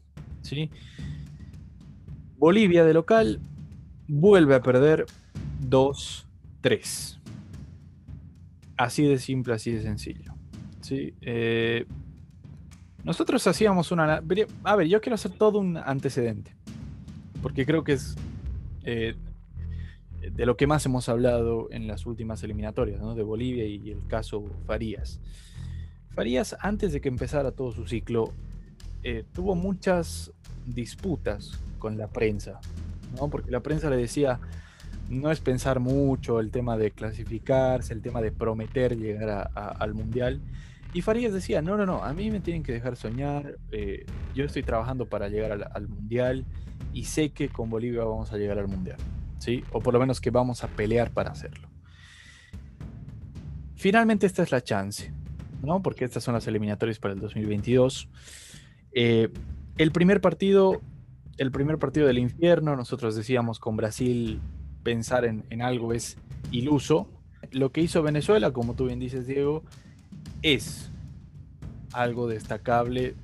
Bolivia 2.38 2.86
de 2.86 2.94
local 2.94 3.42
vuelve 4.08 4.56
a 4.56 4.62
perder 4.62 5.06
2-3. 5.70 7.20
Así 8.78 9.04
de 9.04 9.18
simple, 9.18 9.54
así 9.54 9.72
de 9.72 9.82
sencillo. 9.82 10.29
¿Sí? 10.90 11.14
Eh, 11.22 11.86
nosotros 13.04 13.46
hacíamos 13.48 13.92
una... 13.92 14.22
A 14.64 14.76
ver, 14.76 14.88
yo 14.88 15.00
quiero 15.00 15.16
hacer 15.16 15.32
todo 15.32 15.60
un 15.60 15.78
antecedente. 15.78 16.56
Porque 17.42 17.66
creo 17.66 17.84
que 17.84 17.94
es 17.94 18.16
eh, 18.84 19.16
de 20.22 20.46
lo 20.46 20.58
que 20.58 20.68
más 20.68 20.86
hemos 20.86 21.08
hablado 21.08 21.70
en 21.72 21.88
las 21.88 22.06
últimas 22.06 22.44
eliminatorias, 22.44 23.00
¿no? 23.00 23.16
de 23.16 23.24
Bolivia 23.24 23.66
y 23.66 23.92
el 23.92 24.06
caso 24.08 24.44
Farías. 24.66 25.20
Farías, 26.10 26.58
antes 26.60 26.92
de 26.92 27.00
que 27.00 27.08
empezara 27.08 27.52
todo 27.52 27.72
su 27.72 27.88
ciclo, 27.88 28.34
eh, 29.04 29.24
tuvo 29.34 29.56
muchas 29.56 30.34
disputas 30.66 31.58
con 31.78 31.98
la 31.98 32.08
prensa, 32.08 32.60
¿no? 33.16 33.30
porque 33.30 33.52
la 33.52 33.62
prensa 33.62 33.90
le 33.90 33.96
decía, 33.96 34.40
no 35.10 35.32
es 35.32 35.40
pensar 35.40 35.80
mucho 35.80 36.40
el 36.40 36.52
tema 36.52 36.78
de 36.78 36.92
clasificarse, 36.92 37.94
el 37.94 38.02
tema 38.02 38.22
de 38.22 38.32
prometer 38.32 38.98
llegar 38.98 39.50
al 39.56 39.94
Mundial. 39.94 40.42
Y 40.94 41.02
Farías 41.02 41.34
decía, 41.34 41.62
no, 41.62 41.78
no, 41.78 41.86
no, 41.86 42.04
a 42.04 42.14
mí 42.14 42.32
me 42.32 42.40
tienen 42.40 42.64
que 42.64 42.72
dejar 42.72 42.96
soñar, 42.96 43.58
eh, 43.72 44.06
yo 44.34 44.46
estoy 44.46 44.64
trabajando 44.64 45.08
para 45.08 45.30
llegar 45.30 45.52
al, 45.52 45.70
al 45.72 45.88
Mundial 45.88 46.46
y 46.94 47.06
sé 47.06 47.30
que 47.30 47.50
con 47.50 47.70
Bolivia 47.70 48.04
vamos 48.04 48.34
a 48.34 48.38
llegar 48.38 48.58
al 48.58 48.68
Mundial. 48.68 48.98
¿sí? 49.40 49.64
O 49.72 49.80
por 49.80 49.94
lo 49.94 50.00
menos 50.00 50.22
que 50.22 50.30
vamos 50.30 50.64
a 50.64 50.68
pelear 50.68 51.12
para 51.12 51.32
hacerlo. 51.32 51.68
Finalmente 53.76 54.26
esta 54.26 54.44
es 54.44 54.52
la 54.52 54.62
chance, 54.62 55.12
¿no? 55.64 55.82
Porque 55.82 56.06
estas 56.06 56.24
son 56.24 56.34
las 56.34 56.46
eliminatorias 56.48 57.00
para 57.00 57.14
el 57.14 57.20
2022. 57.20 58.10
Eh, 58.92 59.30
el 59.78 59.92
primer 59.92 60.22
partido, 60.22 60.82
el 61.38 61.52
primer 61.52 61.80
partido 61.80 62.06
del 62.06 62.20
infierno, 62.20 62.76
nosotros 62.76 63.16
decíamos 63.16 63.60
con 63.60 63.78
Brasil 63.78 64.42
pensar 64.84 65.24
en, 65.26 65.46
en 65.50 65.62
algo 65.62 65.94
es 65.94 66.18
iluso. 66.52 67.10
Lo 67.52 67.72
que 67.72 67.82
hizo 67.82 68.04
Venezuela, 68.04 68.52
como 68.52 68.76
tú 68.76 68.88
bien 68.88 69.00
dices, 69.00 69.26
Diego, 69.26 69.64
es 70.42 70.92
algo 71.94 72.28
destacable 72.28 73.16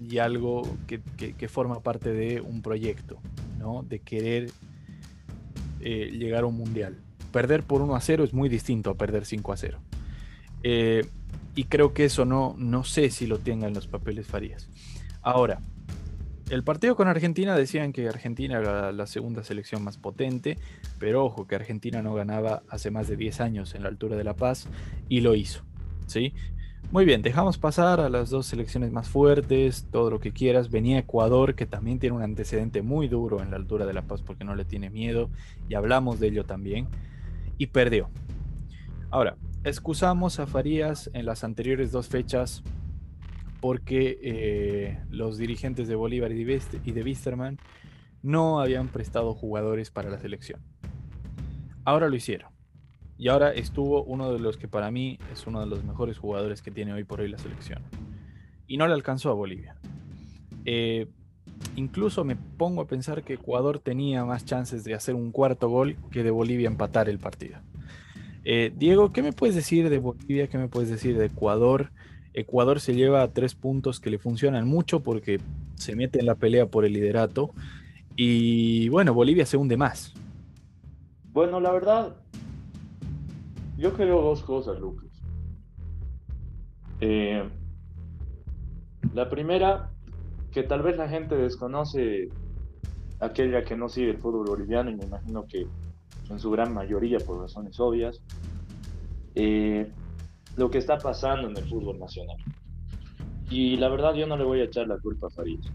y 0.00 0.18
algo 0.18 0.62
que, 0.86 1.48
forma 1.48 1.80
parte 1.80 2.12
de 2.12 2.40
un 2.40 2.62
proyecto, 2.62 3.18
¿no? 3.58 3.82
De 3.82 4.00
querer 4.00 4.50
eh, 5.80 6.10
llegar 6.12 6.44
a 6.44 6.46
un 6.46 6.56
mundial. 6.56 6.98
Perder 7.30 7.62
por 7.62 7.82
1 7.82 7.94
a 7.94 8.00
0 8.00 8.24
es 8.24 8.32
muy 8.32 8.48
distinto 8.48 8.90
a 8.90 8.94
perder 8.94 9.24
5 9.24 9.52
a 9.52 9.56
0. 9.56 9.78
Eh, 10.64 11.06
y 11.54 11.64
creo 11.64 11.92
que 11.92 12.06
eso 12.06 12.24
no, 12.24 12.54
no 12.58 12.84
sé 12.84 13.10
si 13.10 13.26
lo 13.26 13.38
tengan 13.38 13.74
los 13.74 13.86
papeles 13.86 14.26
Farías. 14.26 14.68
Ahora, 15.20 15.60
el 16.50 16.64
partido 16.64 16.96
con 16.96 17.08
Argentina 17.08 17.56
decían 17.56 17.92
que 17.92 18.08
Argentina 18.08 18.58
era 18.58 18.92
la 18.92 19.06
segunda 19.06 19.44
selección 19.44 19.84
más 19.84 19.96
potente, 19.96 20.58
pero 20.98 21.24
ojo 21.24 21.46
que 21.46 21.54
Argentina 21.54 22.02
no 22.02 22.14
ganaba 22.14 22.62
hace 22.68 22.90
más 22.90 23.08
de 23.08 23.16
10 23.16 23.40
años 23.40 23.74
en 23.74 23.82
la 23.82 23.88
altura 23.88 24.16
de 24.16 24.24
La 24.24 24.34
Paz 24.34 24.66
y 25.08 25.20
lo 25.20 25.34
hizo. 25.34 25.62
¿Sí? 26.06 26.34
Muy 26.90 27.06
bien, 27.06 27.22
dejamos 27.22 27.56
pasar 27.56 28.00
a 28.00 28.10
las 28.10 28.28
dos 28.28 28.46
selecciones 28.46 28.92
más 28.92 29.08
fuertes, 29.08 29.88
todo 29.90 30.10
lo 30.10 30.20
que 30.20 30.32
quieras. 30.32 30.70
Venía 30.70 30.98
Ecuador, 30.98 31.54
que 31.54 31.64
también 31.64 31.98
tiene 31.98 32.16
un 32.16 32.22
antecedente 32.22 32.82
muy 32.82 33.08
duro 33.08 33.42
en 33.42 33.50
la 33.50 33.56
altura 33.56 33.86
de 33.86 33.94
La 33.94 34.02
Paz 34.02 34.20
porque 34.20 34.44
no 34.44 34.54
le 34.54 34.66
tiene 34.66 34.90
miedo, 34.90 35.30
y 35.70 35.74
hablamos 35.74 36.20
de 36.20 36.28
ello 36.28 36.44
también, 36.44 36.88
y 37.56 37.68
perdió. 37.68 38.10
Ahora, 39.10 39.36
excusamos 39.64 40.38
a 40.38 40.46
Farías 40.46 41.10
en 41.14 41.24
las 41.24 41.44
anteriores 41.44 41.92
dos 41.92 42.08
fechas 42.08 42.62
porque 43.62 44.18
eh, 44.22 44.98
los 45.08 45.38
dirigentes 45.38 45.88
de 45.88 45.94
Bolívar 45.94 46.32
y 46.32 46.44
de 46.44 47.02
Wisterman 47.02 47.58
no 48.22 48.60
habían 48.60 48.88
prestado 48.88 49.34
jugadores 49.34 49.90
para 49.90 50.10
la 50.10 50.18
selección. 50.18 50.60
Ahora 51.84 52.08
lo 52.08 52.16
hicieron. 52.16 52.51
Y 53.18 53.28
ahora 53.28 53.52
estuvo 53.52 54.02
uno 54.04 54.32
de 54.32 54.38
los 54.38 54.56
que 54.56 54.68
para 54.68 54.90
mí 54.90 55.18
es 55.32 55.46
uno 55.46 55.60
de 55.60 55.66
los 55.66 55.84
mejores 55.84 56.18
jugadores 56.18 56.62
que 56.62 56.70
tiene 56.70 56.92
hoy 56.92 57.04
por 57.04 57.20
hoy 57.20 57.28
la 57.28 57.38
selección. 57.38 57.82
Y 58.66 58.76
no 58.76 58.86
le 58.86 58.94
alcanzó 58.94 59.30
a 59.30 59.34
Bolivia. 59.34 59.76
Eh, 60.64 61.06
incluso 61.76 62.24
me 62.24 62.36
pongo 62.36 62.82
a 62.82 62.86
pensar 62.86 63.22
que 63.22 63.34
Ecuador 63.34 63.78
tenía 63.78 64.24
más 64.24 64.44
chances 64.44 64.84
de 64.84 64.94
hacer 64.94 65.14
un 65.14 65.30
cuarto 65.30 65.68
gol 65.68 65.96
que 66.10 66.22
de 66.22 66.30
Bolivia 66.30 66.68
empatar 66.68 67.08
el 67.08 67.18
partido. 67.18 67.58
Eh, 68.44 68.72
Diego, 68.76 69.12
¿qué 69.12 69.22
me 69.22 69.32
puedes 69.32 69.54
decir 69.54 69.88
de 69.88 69.98
Bolivia? 69.98 70.48
¿Qué 70.48 70.58
me 70.58 70.68
puedes 70.68 70.90
decir 70.90 71.16
de 71.16 71.26
Ecuador? 71.26 71.90
Ecuador 72.34 72.80
se 72.80 72.94
lleva 72.94 73.22
a 73.22 73.28
tres 73.28 73.54
puntos 73.54 74.00
que 74.00 74.10
le 74.10 74.18
funcionan 74.18 74.66
mucho 74.66 75.00
porque 75.00 75.40
se 75.74 75.94
mete 75.94 76.18
en 76.18 76.26
la 76.26 76.34
pelea 76.34 76.66
por 76.66 76.84
el 76.84 76.94
liderato. 76.94 77.50
Y 78.16 78.88
bueno, 78.88 79.14
Bolivia 79.14 79.46
se 79.46 79.56
hunde 79.56 79.76
más. 79.76 80.12
Bueno, 81.32 81.60
la 81.60 81.72
verdad, 81.72 82.16
yo 83.82 83.92
creo 83.94 84.22
dos 84.22 84.44
cosas, 84.44 84.78
Lucas. 84.78 85.10
Eh, 87.00 87.42
la 89.12 89.28
primera, 89.28 89.90
que 90.52 90.62
tal 90.62 90.82
vez 90.82 90.96
la 90.96 91.08
gente 91.08 91.34
desconoce 91.34 92.28
aquella 93.18 93.64
que 93.64 93.76
no 93.76 93.88
sigue 93.88 94.10
el 94.10 94.18
fútbol 94.18 94.46
boliviano 94.46 94.88
y 94.88 94.94
me 94.94 95.04
imagino 95.04 95.44
que 95.48 95.66
en 96.30 96.38
su 96.38 96.52
gran 96.52 96.72
mayoría 96.72 97.18
por 97.18 97.40
razones 97.40 97.80
obvias, 97.80 98.22
eh, 99.34 99.90
lo 100.56 100.70
que 100.70 100.78
está 100.78 100.98
pasando 100.98 101.48
en 101.48 101.56
el 101.56 101.64
fútbol 101.64 101.98
nacional. 101.98 102.36
Y 103.50 103.78
la 103.78 103.88
verdad 103.88 104.14
yo 104.14 104.28
no 104.28 104.36
le 104.36 104.44
voy 104.44 104.60
a 104.60 104.64
echar 104.64 104.86
la 104.86 104.98
culpa 104.98 105.26
a 105.26 105.30
Farías. 105.30 105.66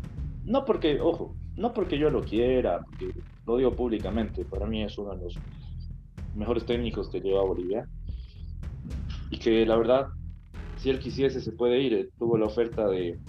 No 0.46 0.64
porque, 0.64 1.02
ojo, 1.02 1.36
no 1.58 1.74
porque 1.74 2.00
yo 2.00 2.10
lo 2.10 2.24
quiera, 2.24 2.80
porque 2.86 3.12
lo 3.46 3.58
digo 3.58 3.74
públicamente, 3.74 4.46
para 4.46 4.66
mí 4.66 4.82
es 4.82 4.98
uno 4.98 5.14
de 5.14 5.26
los 5.26 5.38
mejores 6.38 6.66
técnicos 6.66 7.10
que 7.10 7.20
lleva 7.20 7.44
Bolivia. 7.44 7.86
Y 9.30 9.38
que 9.38 9.66
la 9.66 9.76
verdad, 9.76 10.08
si 10.78 10.90
él 10.90 11.00
quisiese, 11.00 11.42
se 11.42 11.52
puede 11.52 11.82
ir. 11.82 12.12
Tuvo 12.18 12.38
la 12.38 12.46
oferta 12.46 12.88
de, 12.88 13.20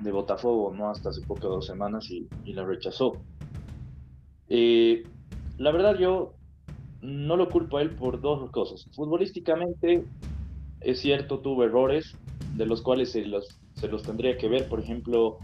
de 0.00 0.12
Botafogo, 0.12 0.74
¿no? 0.74 0.90
Hasta 0.90 1.10
hace 1.10 1.22
poco, 1.22 1.48
dos 1.48 1.66
semanas, 1.66 2.10
y, 2.10 2.28
y 2.44 2.52
la 2.52 2.64
rechazó. 2.64 3.12
Eh, 4.48 5.02
la 5.58 5.70
verdad, 5.70 5.96
yo 5.98 6.34
no 7.00 7.36
lo 7.36 7.48
culpo 7.48 7.78
a 7.78 7.82
él 7.82 7.90
por 7.90 8.20
dos 8.20 8.50
cosas. 8.50 8.88
Futbolísticamente, 8.94 10.04
es 10.80 11.00
cierto, 11.00 11.40
tuvo 11.40 11.64
errores, 11.64 12.14
de 12.56 12.66
los 12.66 12.82
cuales 12.82 13.12
se 13.12 13.24
los, 13.24 13.60
se 13.74 13.88
los 13.88 14.02
tendría 14.02 14.36
que 14.36 14.48
ver. 14.48 14.68
Por 14.68 14.80
ejemplo, 14.80 15.38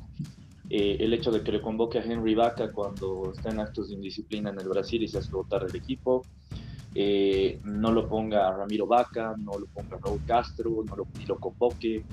eh, 0.70 0.98
el 1.00 1.14
hecho 1.14 1.30
de 1.30 1.42
que 1.42 1.52
le 1.52 1.62
convoque 1.62 1.98
a 1.98 2.04
Henry 2.04 2.34
Vaca 2.34 2.72
cuando 2.72 3.32
está 3.32 3.50
en 3.50 3.60
actos 3.60 3.88
de 3.88 3.94
indisciplina 3.94 4.50
en 4.50 4.60
el 4.60 4.68
Brasil 4.68 5.02
y 5.02 5.08
se 5.08 5.18
hace 5.18 5.32
votar 5.32 5.64
el 5.64 5.74
equipo. 5.74 6.24
Eh, 6.94 7.60
no 7.64 7.92
lo 7.92 8.08
ponga 8.08 8.50
Ramiro 8.52 8.86
Vaca, 8.86 9.34
no 9.38 9.58
lo 9.58 9.66
ponga 9.66 9.98
Raúl 10.02 10.20
Castro, 10.26 10.82
no 10.86 10.96
lo, 10.96 11.06
ni 11.18 11.26
lo 11.26 11.36
convoque. 11.38 12.04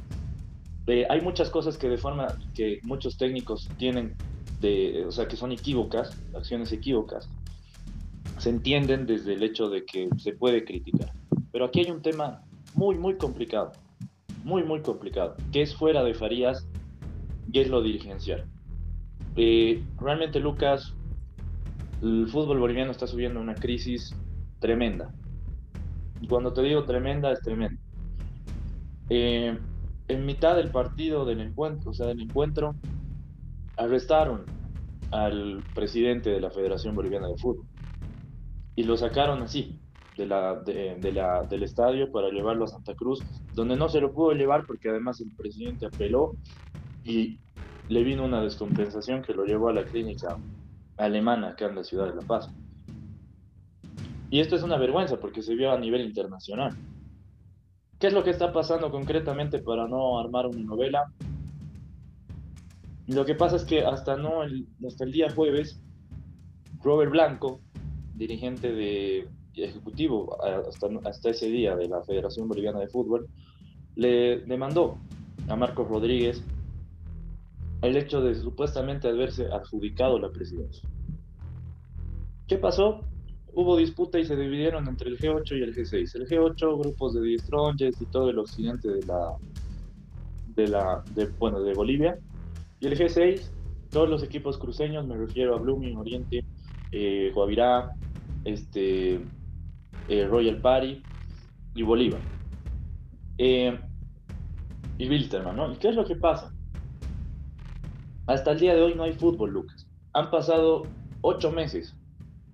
Eh, 0.88 1.08
hay 1.10 1.22
muchas 1.22 1.50
cosas 1.50 1.78
que 1.78 1.90
de 1.90 1.98
forma 1.98 2.28
que 2.54 2.80
muchos 2.84 3.18
técnicos 3.18 3.70
tienen, 3.78 4.16
de, 4.62 5.06
o 5.06 5.12
sea, 5.12 5.28
que 5.28 5.36
son 5.36 5.52
equívocas, 5.52 6.16
acciones 6.36 6.72
equívocas, 6.72 7.30
se 8.38 8.50
entienden 8.50 9.06
desde 9.06 9.34
el 9.34 9.44
hecho 9.44 9.70
de 9.70 9.86
que 9.86 10.10
se 10.18 10.34
puede 10.34 10.66
criticar. 10.66 11.12
Pero 11.52 11.66
aquí 11.66 11.80
hay 11.82 11.92
un 11.92 12.02
tema 12.02 12.44
muy, 12.76 12.98
muy 12.98 13.16
complicado, 13.16 13.72
muy, 14.44 14.64
muy 14.64 14.82
complicado, 14.82 15.36
que 15.52 15.62
es 15.62 15.74
fuera 15.76 16.04
de 16.04 16.14
Farías 16.14 16.68
y 17.52 17.60
es 17.60 17.70
lo 17.70 17.82
dirigencial. 17.82 18.46
Eh, 19.38 19.84
realmente, 20.00 20.40
Lucas, 20.40 20.94
el 22.02 22.28
fútbol 22.28 22.60
boliviano 22.60 22.92
está 22.92 23.08
subiendo 23.08 23.40
una 23.40 23.56
crisis 23.56 24.16
tremenda. 24.66 25.14
Cuando 26.28 26.52
te 26.52 26.64
digo 26.64 26.86
tremenda, 26.86 27.32
es 27.32 27.40
tremenda. 27.42 27.80
Eh, 29.10 29.56
en 30.08 30.26
mitad 30.26 30.56
del 30.56 30.72
partido 30.72 31.24
del 31.24 31.42
encuentro, 31.42 31.92
o 31.92 31.94
sea, 31.94 32.08
del 32.08 32.22
encuentro, 32.22 32.76
arrestaron 33.78 34.46
al 35.12 35.64
presidente 35.76 36.32
de 36.32 36.42
la 36.42 36.50
Federación 36.50 36.96
Boliviana 36.96 37.28
de 37.28 37.38
Fútbol. 37.38 37.68
Y 38.76 38.84
lo 38.86 38.98
sacaron 38.98 39.44
así, 39.44 39.80
de 40.18 40.26
la, 40.26 40.56
de, 40.56 41.12
la, 41.12 41.44
del 41.44 41.62
estadio 41.62 42.12
para 42.12 42.30
llevarlo 42.30 42.66
a 42.66 42.68
Santa 42.68 42.96
Cruz, 42.96 43.24
donde 43.54 43.76
no 43.76 43.88
se 43.88 44.02
lo 44.02 44.14
pudo 44.14 44.32
llevar 44.32 44.66
porque 44.66 44.90
además 44.90 45.22
el 45.22 45.30
presidente 45.38 45.86
apeló 45.86 46.34
y 47.04 47.40
le 47.88 48.04
vino 48.04 48.26
una 48.26 48.42
descompensación 48.42 49.22
que 49.22 49.36
lo 49.36 49.46
llevó 49.46 49.70
a 49.70 49.74
la 49.74 49.84
clínica 49.84 50.38
alemana 50.98 51.50
acá 51.50 51.68
en 51.68 51.76
la 51.76 51.84
ciudad 51.84 52.08
de 52.08 52.16
La 52.16 52.22
Paz. 52.24 52.50
Y 54.36 54.42
esto 54.42 54.58
es 54.58 54.64
una 54.64 54.78
vergüenza 54.78 55.18
porque 55.18 55.42
se 55.42 55.56
vio 55.56 55.72
a 55.72 55.80
nivel 55.80 56.02
internacional. 56.02 56.76
¿Qué 57.98 58.08
es 58.08 58.14
lo 58.14 58.22
que 58.22 58.32
está 58.32 58.52
pasando 58.52 58.92
concretamente 58.92 59.60
para 59.60 59.88
no 59.88 60.20
armar 60.20 60.46
una 60.46 60.60
novela? 60.60 61.06
Lo 63.08 63.24
que 63.24 63.36
pasa 63.36 63.56
es 63.56 63.64
que 63.64 63.86
hasta, 63.86 64.18
no 64.18 64.44
el, 64.44 64.68
hasta 64.86 65.06
el 65.06 65.14
día 65.14 65.30
jueves, 65.34 65.82
Robert 66.84 67.14
Blanco, 67.14 67.62
dirigente 68.14 68.74
de, 68.74 69.30
ejecutivo 69.56 70.36
hasta, 70.68 70.88
hasta 71.06 71.30
ese 71.30 71.48
día 71.48 71.78
de 71.78 71.88
la 71.88 72.04
Federación 72.04 72.50
Boliviana 72.50 72.82
de 72.82 72.90
Fútbol, 72.90 73.30
le 73.96 74.40
demandó 74.40 74.98
a 75.48 75.56
Marcos 75.56 75.88
Rodríguez 75.88 76.44
el 77.82 77.96
hecho 77.96 78.20
de 78.20 78.36
supuestamente 78.36 79.08
haberse 79.08 79.46
adjudicado 79.46 80.20
la 80.20 80.30
presidencia. 80.30 80.90
¿Qué 82.48 82.58
pasó? 82.58 83.00
Hubo 83.56 83.78
disputa 83.78 84.20
y 84.20 84.26
se 84.26 84.36
dividieron 84.36 84.88
entre 84.90 85.10
el 85.10 85.18
G8 85.18 85.58
y 85.58 85.64
el 85.64 85.74
G6. 85.74 86.16
El 86.16 86.28
G8, 86.28 86.78
grupos 86.78 87.14
de 87.14 87.22
10 87.22 87.46
tronches 87.46 88.02
y 88.02 88.06
todo 88.06 88.30
el 88.30 88.38
occidente 88.38 88.90
de 88.90 89.06
la, 89.06 89.34
de 90.56 90.68
la, 90.68 91.04
de, 91.16 91.28
bueno, 91.40 91.62
de 91.62 91.74
Bolivia, 91.74 92.20
y 92.82 92.88
el 92.88 92.98
G6, 93.00 93.50
todos 93.92 94.10
los 94.10 94.24
equipos 94.24 94.58
cruceños, 94.58 95.08
me 95.08 95.16
refiero 95.16 95.56
a 95.56 95.60
Blooming, 95.60 95.96
Oriente, 95.96 96.44
eh, 96.92 97.32
Guavirá, 97.34 97.92
este, 98.44 99.22
eh, 100.10 100.28
Royal 100.28 100.60
Party 100.60 101.02
y 101.76 101.84
Bolívar. 101.84 102.20
Eh, 103.38 103.80
y 104.98 105.10
Wilterman, 105.10 105.56
¿no? 105.56 105.72
¿Y 105.72 105.78
qué 105.78 105.90
es 105.90 105.96
lo 105.96 106.06
que 106.06 106.18
pasa? 106.18 106.54
Hasta 108.28 108.52
el 108.52 108.60
día 108.60 108.76
de 108.76 108.82
hoy 108.82 108.96
no 108.96 109.04
hay 109.04 109.14
fútbol, 109.14 109.52
Lucas. 109.52 109.88
Han 110.12 110.30
pasado 110.30 110.84
ocho 111.22 111.52
meses 111.52 111.96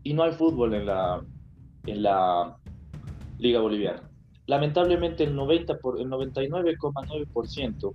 y 0.04 0.14
no 0.14 0.24
hay 0.24 0.32
fútbol 0.32 0.74
en 0.74 0.86
la, 0.86 1.24
en 1.86 2.04
la 2.04 2.58
Liga 3.38 3.60
Boliviana. 3.60 4.10
Lamentablemente 4.48 5.24
el, 5.24 5.36
90 5.36 5.80
por, 5.80 6.00
el 6.00 6.08
99,9% 6.10 7.94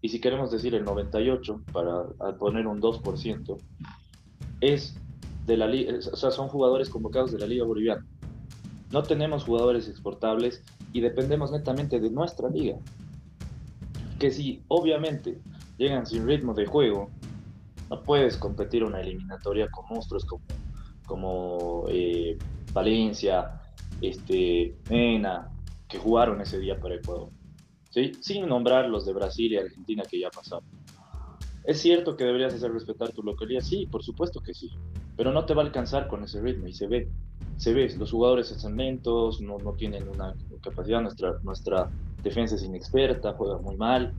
y 0.00 0.08
si 0.08 0.20
queremos 0.20 0.50
decir 0.50 0.74
el 0.74 0.84
98 0.84 1.62
para 1.72 2.04
poner 2.38 2.66
un 2.66 2.80
2%, 2.80 3.56
es 4.60 4.96
de 5.46 5.56
la 5.56 5.66
o 5.66 6.16
sea, 6.16 6.32
son 6.32 6.48
jugadores 6.48 6.90
convocados 6.90 7.30
de 7.30 7.38
la 7.38 7.46
Liga 7.46 7.64
Boliviana. 7.64 8.04
No 8.90 9.04
tenemos 9.04 9.44
jugadores 9.44 9.88
exportables 9.88 10.62
y 10.92 11.00
dependemos 11.00 11.52
netamente 11.52 12.00
de 12.00 12.10
nuestra 12.10 12.48
liga. 12.50 12.76
Que 14.18 14.32
si 14.32 14.62
obviamente 14.68 15.40
llegan 15.78 16.04
sin 16.04 16.26
ritmo 16.26 16.52
de 16.52 16.66
juego, 16.66 17.08
no 17.88 18.02
puedes 18.02 18.36
competir 18.36 18.82
una 18.82 19.00
eliminatoria 19.00 19.70
con 19.70 19.86
monstruos 19.88 20.24
como, 20.24 20.42
como 21.12 21.84
eh, 21.88 22.38
Valencia, 22.72 23.60
este, 24.00 24.76
Mena, 24.88 25.50
que 25.86 25.98
jugaron 25.98 26.40
ese 26.40 26.58
día 26.58 26.80
para 26.80 26.94
Ecuador 26.94 27.28
sin 28.20 28.48
nombrar 28.48 28.88
los 28.88 29.04
de 29.04 29.12
Brasil 29.12 29.52
y 29.52 29.58
Argentina 29.58 30.02
que 30.08 30.18
ya 30.18 30.30
pasaron. 30.30 30.64
¿Es 31.64 31.80
cierto 31.80 32.16
que 32.16 32.24
deberías 32.24 32.54
hacer 32.54 32.72
respetar 32.72 33.12
tu 33.12 33.22
localidad? 33.22 33.60
Sí, 33.60 33.86
por 33.86 34.02
supuesto 34.02 34.40
que 34.40 34.54
sí, 34.54 34.70
pero 35.14 35.30
no 35.30 35.44
te 35.44 35.54
va 35.54 35.62
a 35.62 35.66
alcanzar 35.66 36.08
con 36.08 36.24
ese 36.24 36.40
ritmo 36.40 36.66
y 36.66 36.72
se 36.72 36.86
ve, 36.86 37.08
se 37.58 37.74
ve, 37.74 37.94
los 37.98 38.10
jugadores 38.10 38.50
están 38.50 38.76
lentos, 38.78 39.40
no, 39.42 39.58
no 39.58 39.74
tienen 39.74 40.08
una 40.08 40.34
capacidad, 40.62 41.02
nuestra, 41.02 41.38
nuestra 41.42 41.90
defensa 42.22 42.56
es 42.56 42.64
inexperta, 42.64 43.34
juega 43.34 43.58
muy 43.58 43.76
mal. 43.76 44.14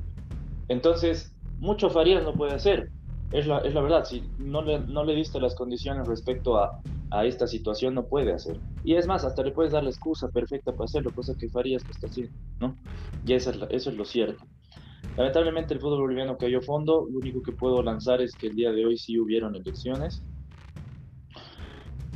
Entonces, 0.68 1.34
mucho 1.60 1.90
Farías 1.90 2.24
no 2.24 2.34
puede 2.34 2.54
hacer, 2.54 2.92
es 3.34 3.48
la, 3.48 3.58
es 3.60 3.74
la 3.74 3.82
verdad, 3.82 4.06
si 4.06 4.24
no 4.38 4.62
le, 4.62 4.80
no 4.80 5.04
le 5.04 5.16
diste 5.16 5.40
las 5.40 5.56
condiciones 5.56 6.08
respecto 6.08 6.58
a, 6.58 6.80
a, 7.10 7.26
esta 7.26 7.48
situación, 7.48 7.96
no 7.96 8.06
puede 8.06 8.32
hacer. 8.32 8.60
Y 8.84 8.94
es 8.94 9.08
más, 9.08 9.26
hasta 9.26 9.44
le 9.44 9.52
puedes 9.52 9.74
dar 9.74 9.84
la 9.84 9.90
excusa 9.90 10.30
perfecta 10.30 10.72
para 10.72 10.86
hacerlo, 10.86 11.12
cosa 11.12 11.34
que 11.36 11.50
Farías 11.50 11.84
no 11.84 11.92
está 11.92 12.08
haciendo, 12.08 12.34
¿no? 12.60 12.78
Y 13.26 13.34
eso 13.34 13.50
es, 13.50 13.58
eso 13.72 13.90
es 13.90 13.98
lo 13.98 14.06
cierto. 14.06 14.46
Lamentablemente 15.18 15.74
el 15.74 15.80
fútbol 15.80 16.02
boliviano 16.02 16.38
cayó 16.38 16.62
fondo, 16.62 17.08
lo 17.10 17.18
único 17.18 17.42
que 17.42 17.52
puedo 17.52 17.82
lanzar 17.82 18.22
es 18.22 18.36
que 18.36 18.48
el 18.48 18.56
día 18.56 18.72
de 18.72 18.86
hoy 18.86 18.98
sí 18.98 19.20
hubieron 19.20 19.56
elecciones. 19.56 20.24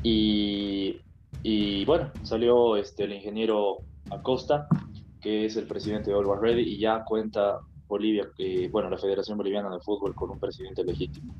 Y, 0.03 1.01
y 1.41 1.83
bueno, 1.85 2.11
salió 2.21 2.77
este, 2.77 3.05
el 3.05 3.13
ingeniero 3.13 3.77
Acosta, 4.11 4.67
que 5.19 5.45
es 5.45 5.57
el 5.57 5.65
presidente 5.65 6.11
de 6.11 6.15
Always 6.17 6.41
Ready, 6.41 6.61
y 6.61 6.77
ya 6.77 7.03
cuenta 7.03 7.59
Bolivia, 7.87 8.29
eh, 8.37 8.69
bueno, 8.71 8.89
la 8.89 8.97
Federación 8.97 9.37
Boliviana 9.37 9.69
de 9.69 9.79
Fútbol 9.79 10.13
con 10.13 10.29
un 10.29 10.39
presidente 10.39 10.83
legítimo. 10.83 11.35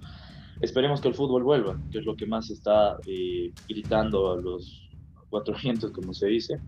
Esperemos 0.62 1.02
que 1.02 1.10
el 1.10 1.14
fútbol 1.14 1.44
vuelva, 1.44 1.80
que 1.92 2.00
es 2.00 2.06
lo 2.06 2.16
que 2.16 2.26
más 2.26 2.50
está 2.50 2.98
eh, 3.06 3.52
gritando 3.68 4.32
a 4.32 4.38
los 4.38 4.90
cuatro 5.30 5.56
vientos, 5.62 5.92
como 5.92 6.14
se 6.14 6.28
dice. 6.28 6.60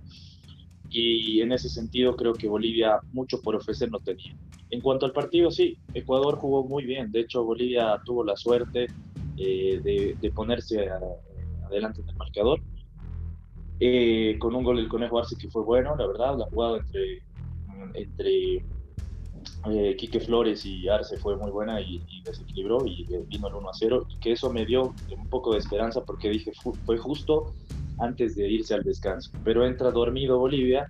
Y 0.92 1.42
en 1.42 1.52
ese 1.52 1.70
sentido 1.70 2.16
creo 2.16 2.34
que 2.34 2.48
Bolivia 2.48 3.00
mucho 3.14 3.42
por 3.42 3.56
ofrecer 3.56 3.92
no 3.92 4.00
tenía. 4.00 4.36
En 4.72 4.82
cuanto 4.82 5.06
al 5.06 5.12
partido, 5.12 5.50
sí, 5.50 5.78
Ecuador 5.94 6.36
jugó 6.36 6.64
muy 6.64 6.84
bien. 6.84 7.12
De 7.12 7.22
hecho, 7.22 7.44
Bolivia 7.44 8.00
tuvo 8.06 8.24
la 8.24 8.36
suerte 8.36 8.88
eh, 9.38 10.16
de, 10.20 10.32
ponerse 10.32 10.90
adelante 11.66 12.02
en 12.02 12.10
el 12.10 12.16
marcador. 12.16 12.60
con 14.40 14.56
un 14.56 14.64
gol 14.64 14.78
del 14.78 14.90
Conejo 14.90 15.20
Arce 15.20 15.36
que 15.38 15.50
fue 15.50 15.64
bueno, 15.64 15.96
la 15.96 16.06
verdad, 16.06 16.38
la 16.38 16.46
jugada 16.46 16.80
entre, 16.80 17.24
entre 17.94 18.66
eh, 19.70 19.96
Quique 19.98 20.20
Flores 20.20 20.66
y 20.66 20.88
Arce 20.88 21.18
fue 21.18 21.36
muy 21.36 21.52
buena 21.52 21.82
y, 21.82 22.02
desequilibró 22.24 22.86
y 22.86 23.06
vino 23.28 23.48
el 23.48 23.56
1 23.56 23.70
a 23.70 23.74
0 23.74 24.08
y 24.10 24.18
que 24.20 24.32
eso 24.34 24.52
me 24.52 24.66
dio 24.66 24.94
un 25.16 25.28
poco 25.30 25.54
de 25.54 25.60
esperanza 25.60 26.04
porque 26.06 26.30
dije 26.30 26.52
fue 26.86 26.98
justo 26.98 27.54
antes 28.00 28.36
de 28.36 28.48
irse 28.50 28.74
al 28.74 28.84
descanso 28.84 29.32
pero 29.44 29.66
entra 29.66 29.92
dormido 29.92 30.38
Bolivia 30.38 30.88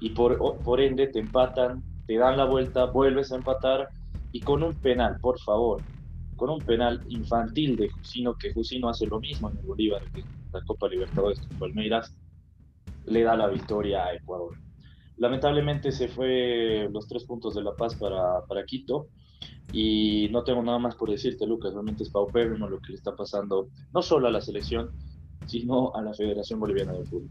y 0.00 0.10
por, 0.10 0.58
por 0.58 0.80
ende 0.80 1.06
te 1.06 1.20
empatan 1.20 1.82
te 2.06 2.16
dan 2.16 2.36
la 2.36 2.44
vuelta 2.44 2.86
vuelves 2.86 3.32
a 3.32 3.36
empatar 3.36 3.88
y 4.32 4.40
con 4.40 4.62
un 4.62 4.74
penal 4.74 5.18
por 5.20 5.38
favor 5.40 5.80
con 6.36 6.50
un 6.50 6.60
penal 6.60 7.02
infantil 7.08 7.76
de 7.76 7.88
Jusino 7.88 8.34
que 8.34 8.52
Jusino 8.52 8.88
hace 8.88 9.06
lo 9.06 9.20
mismo 9.20 9.50
en 9.50 9.58
el 9.58 9.64
Bolívar 9.64 10.02
en 10.14 10.24
la 10.52 10.60
Copa 10.64 10.88
Libertadores 10.88 11.40
con 11.40 11.58
Palmeiras 11.58 12.12
le 13.06 13.22
da 13.22 13.36
la 13.36 13.48
victoria 13.48 14.06
a 14.06 14.14
Ecuador 14.14 14.56
Lamentablemente 15.16 15.92
se 15.92 16.08
fue 16.08 16.88
los 16.90 17.06
tres 17.06 17.24
puntos 17.24 17.54
de 17.54 17.62
La 17.62 17.74
Paz 17.74 17.94
para, 17.94 18.44
para 18.46 18.64
Quito 18.64 19.08
y 19.72 20.28
no 20.30 20.44
tengo 20.44 20.62
nada 20.62 20.78
más 20.78 20.96
por 20.96 21.10
decirte, 21.10 21.46
Lucas. 21.46 21.72
Realmente 21.72 22.02
es 22.02 22.10
paupérrimo 22.10 22.68
lo 22.68 22.78
que 22.80 22.92
le 22.92 22.96
está 22.96 23.14
pasando, 23.14 23.68
no 23.92 24.02
solo 24.02 24.28
a 24.28 24.30
la 24.30 24.40
selección, 24.40 24.90
sino 25.46 25.94
a 25.94 26.02
la 26.02 26.14
Federación 26.14 26.60
Boliviana 26.60 26.92
de 26.92 27.04
Fútbol. 27.04 27.30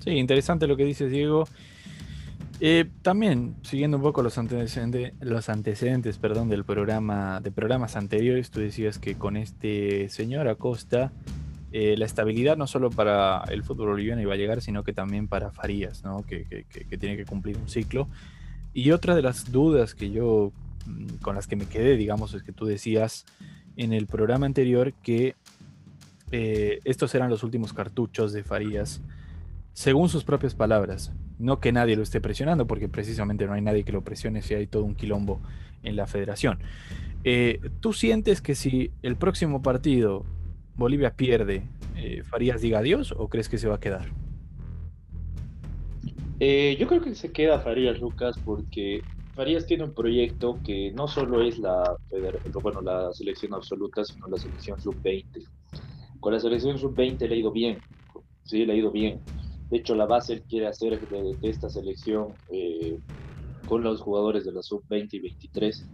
Sí, 0.00 0.10
interesante 0.10 0.66
lo 0.66 0.76
que 0.76 0.84
dices, 0.84 1.10
Diego. 1.10 1.44
Eh, 2.60 2.88
también, 3.02 3.56
siguiendo 3.62 3.96
un 3.96 4.04
poco 4.04 4.22
los 4.22 4.38
antecedentes, 4.38 5.14
los 5.20 5.48
antecedentes 5.48 6.18
perdón, 6.18 6.48
del 6.48 6.64
programa, 6.64 7.40
de 7.40 7.50
programas 7.50 7.96
anteriores, 7.96 8.50
tú 8.50 8.60
decías 8.60 9.00
que 9.00 9.16
con 9.16 9.36
este 9.36 10.08
señor 10.08 10.46
Acosta 10.46 11.10
eh, 11.74 11.96
la 11.96 12.04
estabilidad 12.04 12.58
no 12.58 12.66
solo 12.66 12.90
para 12.90 13.44
el 13.48 13.62
fútbol 13.62 13.88
boliviano 13.88 14.20
iba 14.20 14.34
a 14.34 14.36
llegar, 14.36 14.60
sino 14.60 14.84
que 14.84 14.92
también 14.92 15.26
para 15.26 15.52
Farías, 15.52 16.04
¿no? 16.04 16.22
que, 16.26 16.66
tiene 17.00 17.16
que 17.16 17.24
cumplir 17.24 17.56
un 17.56 17.68
ciclo. 17.68 18.08
Y 18.74 18.90
otra 18.90 19.14
de 19.14 19.22
las 19.22 19.50
dudas 19.50 19.94
que 19.94 20.10
yo, 20.10 20.52
mm, 20.86 21.16
con 21.22 21.34
las 21.34 21.46
que 21.46 21.56
me 21.56 21.64
quedé, 21.64 21.96
digamos, 21.96 22.34
es 22.34 22.42
que 22.42 22.52
tú 22.52 22.66
decías 22.66 23.24
en 23.76 23.94
el 23.94 24.06
programa 24.06 24.44
anterior 24.44 24.92
que 25.02 25.34
eh, 26.30 26.80
estos 26.84 27.14
eran 27.14 27.30
los 27.30 27.42
últimos 27.42 27.72
cartuchos 27.72 28.34
de 28.34 28.44
Farías, 28.44 29.00
según 29.72 30.10
sus 30.10 30.24
propias 30.24 30.54
palabras. 30.54 31.10
No 31.38 31.58
que 31.58 31.72
nadie 31.72 31.96
lo 31.96 32.02
esté 32.02 32.20
presionando, 32.20 32.66
porque 32.66 32.88
precisamente 32.88 33.46
no 33.46 33.54
hay 33.54 33.62
nadie 33.62 33.84
que 33.84 33.92
lo 33.92 34.02
presione 34.02 34.42
si 34.42 34.52
hay 34.52 34.66
todo 34.66 34.84
un 34.84 34.94
quilombo 34.94 35.40
en 35.82 35.96
la 35.96 36.06
federación. 36.06 36.58
Eh, 37.24 37.60
¿Tú 37.80 37.94
sientes 37.94 38.42
que 38.42 38.54
si 38.54 38.90
el 39.02 39.16
próximo 39.16 39.62
partido 39.62 40.26
Bolivia 40.76 41.14
pierde, 41.14 41.68
eh, 41.96 42.22
¿Farías 42.24 42.60
diga 42.60 42.78
adiós 42.78 43.14
o 43.16 43.28
crees 43.28 43.48
que 43.48 43.58
se 43.58 43.68
va 43.68 43.76
a 43.76 43.80
quedar? 43.80 44.08
Eh, 46.40 46.76
yo 46.78 46.88
creo 46.88 47.00
que 47.00 47.14
se 47.14 47.30
queda 47.30 47.60
Farías, 47.60 48.00
Lucas, 48.00 48.36
porque 48.44 49.02
Farías 49.34 49.66
tiene 49.66 49.84
un 49.84 49.94
proyecto 49.94 50.58
que 50.64 50.90
no 50.92 51.06
solo 51.06 51.42
es 51.42 51.58
la, 51.58 51.96
bueno, 52.62 52.80
la 52.80 53.12
selección 53.12 53.54
absoluta, 53.54 54.04
sino 54.04 54.26
la 54.26 54.38
selección 54.38 54.80
sub-20. 54.80 55.46
Con 56.20 56.32
la 56.32 56.40
selección 56.40 56.78
sub-20 56.78 57.28
le 57.28 57.34
ha 57.34 57.38
ido 57.38 57.52
bien, 57.52 57.78
sí, 58.44 58.66
le 58.66 58.72
ha 58.72 58.76
ido 58.76 58.90
bien. 58.90 59.20
De 59.70 59.78
hecho, 59.78 59.94
la 59.94 60.06
base 60.06 60.34
él 60.34 60.42
quiere 60.42 60.66
hacer 60.66 61.00
de, 61.08 61.36
esta 61.42 61.70
selección 61.70 62.34
eh, 62.50 62.98
con 63.66 63.82
los 63.82 64.00
jugadores 64.00 64.44
de 64.44 64.52
la 64.52 64.62
sub-20 64.62 65.14
y 65.14 65.20
23. 65.20 65.88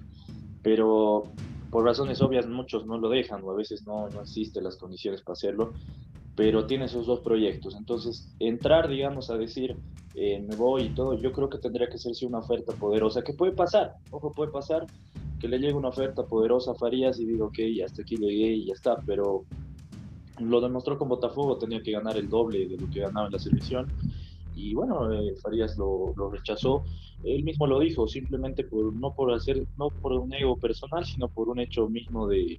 Pero 0.63 1.25
por 1.71 1.85
razones 1.85 2.21
obvias 2.23 2.47
muchos 2.47 2.87
no 2.87 2.99
lo 2.99 3.09
dejan 3.09 3.43
o 3.45 3.51
a 3.51 3.57
veces 3.57 3.87
no, 3.87 4.09
no 4.09 4.23
existen 4.23 4.65
las 4.65 4.77
condiciones 4.77 5.23
para 5.23 5.35
hacerlo, 5.35 5.73
pero 6.35 6.67
tiene 6.67 6.87
esos 6.87 7.07
dos 7.07 7.21
proyectos. 7.21 7.75
Entonces, 7.77 8.35
entrar, 8.39 8.89
digamos, 8.89 9.31
a 9.31 9.37
decir, 9.37 9.77
eh, 10.15 10.41
me 10.41 10.57
voy 10.57 10.85
y 10.85 10.95
todo, 10.95 11.15
yo 11.15 11.33
creo 11.33 11.49
que 11.49 11.59
tendría 11.59 11.89
que 11.89 11.99
ser 11.99 12.13
una 12.27 12.39
oferta 12.39 12.73
poderosa, 12.73 13.23
que 13.23 13.35
puede 13.35 13.53
pasar, 13.53 13.95
ojo, 14.11 14.33
puede 14.33 14.51
pasar 14.51 14.87
que 15.39 15.49
le 15.49 15.59
llegue 15.59 15.75
una 15.75 15.89
oferta 15.89 16.25
poderosa 16.25 16.73
a 16.73 16.75
Farías 16.75 17.19
y 17.21 17.27
digo, 17.27 17.47
ok, 17.47 17.59
hasta 17.85 18.03
aquí 18.03 18.17
llegué 18.17 18.53
y 18.55 18.67
ya 18.67 18.73
está, 18.73 18.97
pero 19.07 19.45
lo 20.41 20.61
demostró 20.61 20.99
con 20.99 21.09
Botafogo, 21.09 21.59
tenía 21.59 21.83
que 21.83 21.93
ganar 21.93 22.17
el 22.17 22.29
doble 22.29 22.67
de 22.67 22.77
lo 22.77 22.89
que 22.91 23.01
ganaba 23.01 23.27
en 23.27 23.33
la 23.33 23.39
selección. 23.39 23.87
Y 24.59 24.75
bueno, 24.75 25.13
eh, 25.13 25.35
Farías 25.43 25.77
lo, 25.79 26.13
lo, 26.17 26.31
rechazó. 26.31 26.85
Él 27.23 27.45
mismo 27.45 27.67
lo 27.67 27.79
dijo, 27.79 28.09
simplemente 28.09 28.65
por, 28.65 28.93
no 28.93 29.15
por 29.15 29.33
hacer, 29.33 29.67
no 29.77 29.89
por 29.89 30.13
un 30.13 30.33
ego 30.35 30.57
personal, 30.57 31.05
sino 31.05 31.29
por 31.29 31.49
un 31.49 31.61
hecho 31.61 31.89
mismo 31.89 32.27
de, 32.27 32.59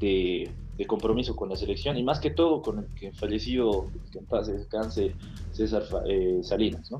de, 0.00 0.48
de 0.76 0.86
compromiso 0.86 1.34
con 1.34 1.48
la 1.48 1.56
selección 1.56 1.96
y 1.96 2.02
más 2.02 2.20
que 2.20 2.30
todo 2.30 2.62
con 2.62 2.78
el 2.78 2.86
que 2.94 3.12
fallecido, 3.12 3.88
que 4.12 4.18
en 4.18 4.26
paz 4.26 4.46
descanse, 4.46 5.14
César 5.52 5.82
eh, 6.06 6.40
Salinas, 6.42 6.90
¿no? 6.90 6.98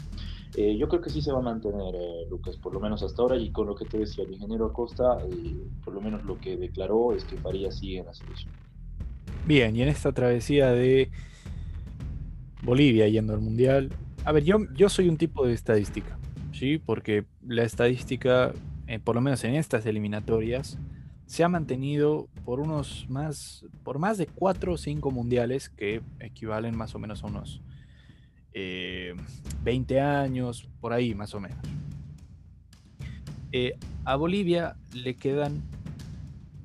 Eh, 0.57 0.77
yo 0.79 0.88
creo 0.88 1.01
que 1.01 1.11
sí 1.11 1.20
se 1.20 1.33
va 1.33 1.40
a 1.40 1.42
mantener, 1.42 1.94
eh, 1.97 2.27
Lucas, 2.31 2.57
por 2.57 2.73
lo 2.73 2.79
menos 2.79 3.03
hasta 3.03 3.23
ahora, 3.23 3.37
y 3.37 3.51
con 3.51 3.66
lo 3.66 3.75
que 3.75 3.87
te 3.87 3.99
decía 3.99 4.23
el 4.23 4.33
ingeniero 4.33 4.66
Acosta, 4.66 5.18
eh, 5.29 5.57
por 5.85 5.94
lo 5.94 6.01
menos 6.01 6.25
lo 6.25 6.38
que 6.38 6.57
declaró 6.57 7.12
es 7.12 7.25
que 7.25 7.37
Farías 7.37 7.79
sigue 7.79 7.99
en 7.99 8.07
la 8.07 8.14
selección. 8.14 8.53
Bien, 9.47 9.75
y 9.75 9.83
en 9.83 9.88
esta 9.88 10.12
travesía 10.12 10.70
de 10.70 11.11
Bolivia 12.62 13.09
yendo 13.09 13.35
al 13.35 13.40
Mundial, 13.40 13.90
a 14.24 14.32
ver, 14.32 14.44
yo, 14.44 14.58
yo 14.74 14.88
soy 14.88 15.08
un 15.08 15.16
tipo 15.16 15.46
de 15.46 15.54
estadística, 15.54 16.18
¿sí? 16.52 16.78
Porque 16.78 17.24
la 17.46 17.64
estadística, 17.64 18.52
eh, 18.87 18.98
por 18.98 19.14
lo 19.14 19.20
menos 19.20 19.44
en 19.44 19.54
estas 19.54 19.87
eliminatorias, 19.87 20.78
se 21.26 21.44
ha 21.44 21.48
mantenido 21.48 22.28
por 22.44 22.60
unos 22.60 23.06
más, 23.08 23.64
por 23.82 23.98
más 23.98 24.18
de 24.18 24.26
cuatro 24.26 24.74
o 24.74 24.76
cinco 24.76 25.10
mundiales 25.10 25.68
que 25.68 26.02
equivalen 26.20 26.76
más 26.76 26.94
o 26.94 26.98
menos 26.98 27.24
a 27.24 27.26
unos 27.26 27.60
eh, 28.52 29.14
20 29.62 30.00
años, 30.00 30.68
por 30.80 30.92
ahí 30.92 31.14
más 31.14 31.34
o 31.34 31.40
menos. 31.40 31.58
Eh, 33.52 33.76
a 34.04 34.16
Bolivia 34.16 34.76
le 34.92 35.14
quedan 35.14 35.62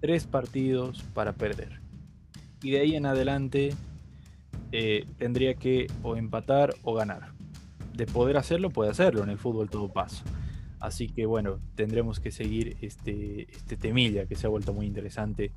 tres 0.02 0.26
partidos 0.26 1.04
para 1.14 1.34
perder. 1.34 1.82
Y 2.62 2.72
de 2.72 2.80
ahí 2.82 2.96
en 2.96 3.06
adelante 3.06 3.74
eh, 4.72 5.06
tendría 5.18 5.56
que 5.56 5.88
o 6.04 6.16
empatar 6.16 6.76
o 6.84 6.94
ganar. 6.94 7.39
De 8.00 8.06
poder 8.06 8.38
hacerlo, 8.38 8.70
puede 8.70 8.92
hacerlo. 8.92 9.24
En 9.24 9.30
el 9.30 9.38
fútbol 9.38 9.70
todo 9.70 9.90
pasa. 9.90 10.24
Así 10.80 11.10
que 11.10 11.26
bueno, 11.26 11.60
tendremos 11.76 12.22
que 12.22 12.32
seguir 12.32 12.78
este, 12.80 13.52
este 13.52 13.76
temilla 13.76 14.26
que 14.26 14.36
se 14.36 14.48
ha 14.48 14.50
vuelto 14.50 14.74
muy 14.74 14.86
interesante 14.86 15.52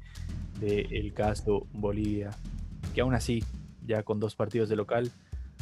del 0.59 1.13
caso 1.15 1.69
Bolivia, 1.73 2.31
que 2.97 3.03
aún 3.03 3.15
así, 3.15 3.45
ya 3.87 4.03
con 4.03 4.19
dos 4.19 4.35
partidos 4.35 4.69
de 4.69 4.75
local, 4.75 5.13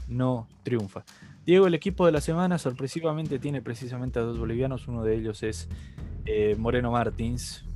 no 0.08 0.48
triunfa. 0.62 1.04
Diego, 1.44 1.66
el 1.66 1.74
equipo 1.74 2.06
de 2.06 2.12
la 2.12 2.22
semana 2.22 2.56
sorpresivamente 2.56 3.38
tiene 3.38 3.60
precisamente 3.60 4.18
a 4.18 4.22
dos 4.22 4.38
bolivianos, 4.38 4.88
uno 4.88 5.04
de 5.04 5.16
ellos 5.16 5.42
es 5.42 5.68
eh, 6.24 6.56
Moreno 6.58 6.92
Martins. 6.92 7.66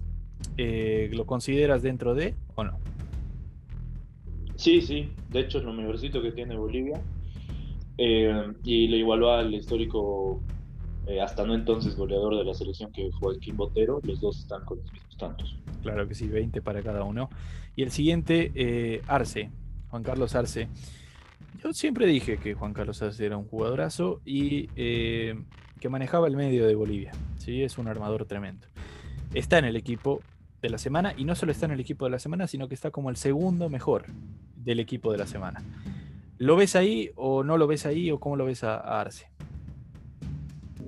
Eh, 0.57 1.11
¿Lo 1.13 1.27
consideras 1.27 1.83
dentro 1.83 2.15
de 2.15 2.35
o 2.55 2.65
no? 2.65 2.79
Sí, 4.57 4.81
sí, 4.81 5.13
de 5.29 5.41
hecho 5.41 5.59
es 5.59 5.65
lo 5.65 5.75
mejorcito 5.75 6.23
que 6.23 6.33
tiene 6.33 6.57
Bolivia 6.57 7.03
eh, 7.99 8.53
y 8.65 8.89
le 8.89 8.99
igualó 8.99 9.33
al 9.33 9.55
histórico 9.55 10.41
eh, 11.07 11.21
hasta 11.21 11.45
no 11.45 11.55
entonces 11.55 11.97
goleador 11.97 12.37
de 12.39 12.45
la 12.45 12.55
selección 12.55 12.91
que 12.91 13.11
Joaquín 13.13 13.57
Botero, 13.57 14.01
los 14.05 14.21
dos 14.21 14.39
están 14.39 14.65
con 14.65 14.79
los 14.79 14.93
mismos 14.93 15.17
tantos. 15.19 15.57
Claro 15.83 16.09
que 16.09 16.15
sí, 16.15 16.29
20 16.29 16.63
para 16.63 16.83
cada 16.83 17.05
uno. 17.05 17.29
Y 17.77 17.83
el 17.83 17.91
siguiente, 17.91 18.53
eh, 18.55 19.03
Arce, 19.07 19.51
Juan 19.89 20.03
Carlos 20.03 20.35
Arce. 20.35 20.69
Yo 21.63 21.73
siempre 21.73 22.07
dije 22.07 22.39
que 22.39 22.55
Juan 22.55 22.73
Carlos 22.73 23.03
Arce 23.03 23.27
era 23.27 23.37
un 23.37 23.45
jugadorazo 23.45 24.21
y 24.25 24.69
eh, 24.77 25.35
que 25.79 25.89
manejaba 25.91 26.27
el 26.27 26.37
medio 26.37 26.67
de 26.67 26.75
Bolivia. 26.75 27.13
¿sí? 27.37 27.63
Es 27.63 27.77
un 27.77 27.89
armador 27.89 28.25
tremendo. 28.25 28.67
Está 29.35 29.59
en 29.59 29.67
el 29.67 29.77
equipo 29.77 30.23
de 30.63 30.71
la 30.71 30.79
semana 30.79 31.13
y 31.17 31.25
no 31.25 31.35
solo 31.35 31.53
está 31.53 31.67
en 31.67 31.73
el 31.73 31.81
equipo 31.81 32.07
de 32.07 32.13
la 32.13 32.19
semana, 32.19 32.47
sino 32.47 32.69
que 32.69 32.75
está 32.75 32.91
como 32.91 33.11
el 33.11 33.17
segundo 33.17 33.69
mejor 33.69 34.07
del 34.57 34.81
equipo 34.81 35.13
de 35.13 35.19
la 35.19 35.27
semana. 35.27 35.63
¿Lo 36.39 36.57
ves 36.57 36.77
ahí 36.77 37.11
o 37.17 37.45
no 37.45 37.59
lo 37.59 37.67
ves 37.67 37.87
ahí 37.87 38.11
o 38.11 38.19
cómo 38.19 38.37
lo 38.37 38.45
ves 38.45 38.65
a, 38.65 38.77
a 38.77 39.01
Arce? 39.01 39.27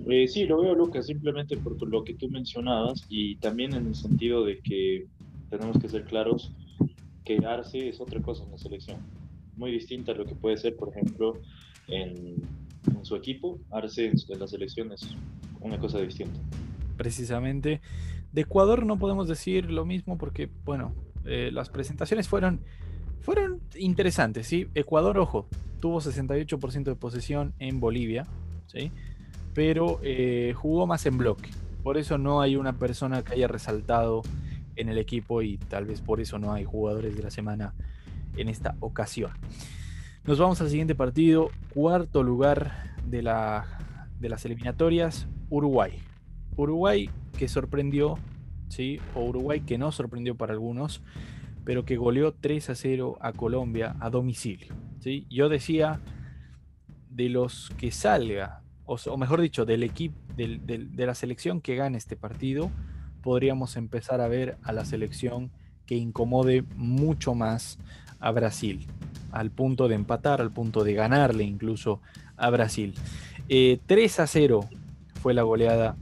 Eh, 0.08 0.28
sí, 0.28 0.44
lo 0.44 0.60
veo, 0.60 0.74
Lucas, 0.74 1.06
simplemente 1.06 1.56
por 1.56 1.80
lo 1.88 2.04
que 2.04 2.14
tú 2.14 2.28
mencionabas 2.28 3.04
y 3.08 3.36
también 3.36 3.74
en 3.74 3.86
el 3.86 3.94
sentido 3.94 4.44
de 4.44 4.60
que 4.60 5.06
tenemos 5.50 5.78
que 5.78 5.88
ser 5.88 6.04
claros 6.04 6.52
que 7.24 7.38
Arce 7.44 7.88
es 7.88 8.00
otra 8.00 8.20
cosa 8.22 8.44
en 8.44 8.52
la 8.52 8.58
selección, 8.58 8.98
muy 9.56 9.72
distinta 9.72 10.12
a 10.12 10.14
lo 10.14 10.24
que 10.24 10.34
puede 10.36 10.56
ser, 10.56 10.76
por 10.76 10.90
ejemplo, 10.90 11.40
en, 11.88 12.36
en 12.96 13.04
su 13.04 13.16
equipo. 13.16 13.58
Arce 13.70 14.06
en 14.06 14.38
la 14.38 14.46
selección 14.46 14.92
es 14.92 15.16
una 15.60 15.78
cosa 15.78 16.00
distinta. 16.00 16.38
Precisamente. 16.96 17.80
De 18.32 18.42
Ecuador 18.42 18.86
no 18.86 18.98
podemos 18.98 19.28
decir 19.28 19.70
lo 19.70 19.84
mismo 19.84 20.18
porque, 20.18 20.48
bueno, 20.64 20.94
eh, 21.24 21.50
las 21.52 21.68
presentaciones 21.68 22.28
fueron, 22.28 22.60
fueron 23.20 23.60
interesantes, 23.76 24.46
¿sí? 24.46 24.68
Ecuador, 24.74 25.18
ojo, 25.18 25.48
tuvo 25.80 26.00
68% 26.00 26.84
de 26.84 26.94
posesión 26.94 27.54
en 27.58 27.80
Bolivia, 27.80 28.26
¿sí? 28.66 28.92
pero 29.54 30.00
eh, 30.02 30.52
jugó 30.54 30.86
más 30.86 31.06
en 31.06 31.16
bloque. 31.16 31.50
Por 31.82 31.96
eso 31.96 32.18
no 32.18 32.40
hay 32.40 32.56
una 32.56 32.74
persona 32.74 33.22
que 33.22 33.34
haya 33.34 33.48
resaltado 33.48 34.22
en 34.76 34.88
el 34.88 34.98
equipo 34.98 35.40
y 35.40 35.56
tal 35.56 35.86
vez 35.86 36.00
por 36.00 36.20
eso 36.20 36.38
no 36.38 36.52
hay 36.52 36.64
jugadores 36.64 37.16
de 37.16 37.22
la 37.22 37.30
semana 37.30 37.74
en 38.36 38.48
esta 38.48 38.76
ocasión. 38.80 39.30
Nos 40.24 40.38
vamos 40.38 40.60
al 40.60 40.68
siguiente 40.68 40.94
partido, 40.94 41.50
cuarto 41.72 42.22
lugar 42.22 42.94
de, 43.06 43.22
la, 43.22 44.08
de 44.20 44.28
las 44.28 44.44
eliminatorias, 44.44 45.26
Uruguay. 45.48 46.00
Uruguay 46.56 47.08
que 47.38 47.48
sorprendió, 47.48 48.18
¿sí? 48.68 49.00
o 49.14 49.24
Uruguay 49.24 49.60
que 49.60 49.78
no 49.78 49.92
sorprendió 49.92 50.34
para 50.34 50.52
algunos, 50.52 51.00
pero 51.66 51.84
que 51.84 51.96
goleó 51.96 52.32
3 52.32 52.70
a 52.70 52.74
0 52.76 53.18
a 53.20 53.32
Colombia 53.32 53.96
a 53.98 54.08
domicilio. 54.08 54.72
¿sí? 55.00 55.26
Yo 55.28 55.48
decía, 55.48 56.00
de 57.10 57.28
los 57.28 57.70
que 57.76 57.90
salga 57.90 58.62
o, 58.84 59.16
mejor 59.16 59.40
dicho, 59.40 59.66
del 59.66 59.82
equipo, 59.82 60.16
de 60.36 61.06
la 61.06 61.14
selección 61.16 61.60
que 61.60 61.74
gane 61.74 61.98
este 61.98 62.14
partido, 62.14 62.70
podríamos 63.20 63.76
empezar 63.76 64.20
a 64.20 64.28
ver 64.28 64.58
a 64.62 64.72
la 64.72 64.84
selección 64.84 65.50
que 65.86 65.96
incomode 65.96 66.62
mucho 66.76 67.34
más 67.34 67.80
a 68.20 68.30
Brasil, 68.30 68.86
al 69.32 69.50
punto 69.50 69.88
de 69.88 69.96
empatar, 69.96 70.40
al 70.40 70.52
punto 70.52 70.84
de 70.84 70.94
ganarle 70.94 71.42
incluso 71.42 72.00
a 72.36 72.48
Brasil. 72.50 72.94
Eh, 73.48 73.80
3 73.86 74.20
a 74.20 74.28
0 74.28 74.60
fue 75.20 75.34
la 75.34 75.42
goleada 75.42 75.96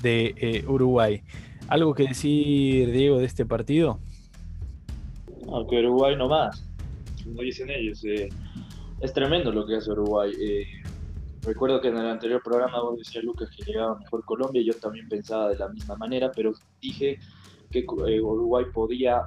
de 0.00 0.34
eh, 0.36 0.64
Uruguay. 0.68 1.24
¿Algo 1.66 1.94
que 1.94 2.04
decir, 2.04 2.92
Diego, 2.92 3.18
de 3.18 3.26
este 3.26 3.44
partido? 3.44 3.98
Aunque 5.52 5.80
Uruguay 5.80 6.16
no 6.16 6.28
más, 6.28 6.64
como 7.24 7.42
dicen 7.42 7.70
ellos, 7.70 8.04
eh, 8.04 8.28
es 9.00 9.12
tremendo 9.12 9.52
lo 9.52 9.66
que 9.66 9.76
hace 9.76 9.90
Uruguay. 9.90 10.32
Eh, 10.40 10.66
Recuerdo 11.42 11.80
que 11.80 11.88
en 11.88 11.96
el 11.96 12.06
anterior 12.06 12.42
programa 12.42 12.82
vos 12.82 12.98
decías, 12.98 13.24
Lucas, 13.24 13.48
que 13.56 13.64
llegaba 13.64 13.98
mejor 13.98 14.22
Colombia, 14.26 14.62
yo 14.62 14.74
también 14.74 15.08
pensaba 15.08 15.48
de 15.48 15.56
la 15.56 15.70
misma 15.70 15.96
manera, 15.96 16.30
pero 16.36 16.52
dije 16.82 17.18
que 17.70 17.78
eh, 17.78 18.20
Uruguay 18.20 18.66
podía 18.74 19.22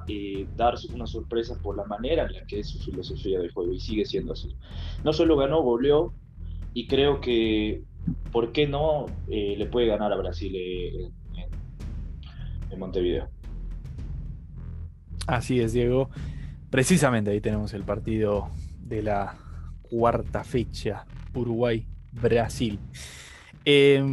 dar 0.55 0.75
una 0.93 1.07
sorpresa 1.07 1.57
por 1.63 1.75
la 1.75 1.85
manera 1.85 2.27
en 2.27 2.33
la 2.33 2.45
que 2.45 2.59
es 2.59 2.67
su 2.69 2.77
filosofía 2.77 3.39
de 3.39 3.49
juego, 3.49 3.73
y 3.73 3.79
sigue 3.79 4.05
siendo 4.05 4.33
así. 4.33 4.55
No 5.03 5.11
solo 5.11 5.35
ganó, 5.37 5.63
goleó, 5.63 6.13
y 6.75 6.85
creo 6.85 7.19
que, 7.19 7.81
¿por 8.31 8.51
qué 8.51 8.67
no 8.67 9.07
le 9.27 9.65
puede 9.65 9.87
ganar 9.87 10.13
a 10.13 10.17
Brasil 10.17 10.55
en 12.69 12.79
Montevideo? 12.79 13.27
Así 15.27 15.59
es, 15.59 15.73
Diego. 15.73 16.09
Precisamente 16.69 17.31
ahí 17.31 17.39
tenemos 17.39 17.73
el 17.73 17.83
partido 17.83 18.49
de 18.79 19.03
la 19.03 19.35
cuarta 19.81 20.43
fecha, 20.43 21.05
Uruguay 21.33 21.85
Brasil. 22.11 22.79
Eh, 23.65 24.03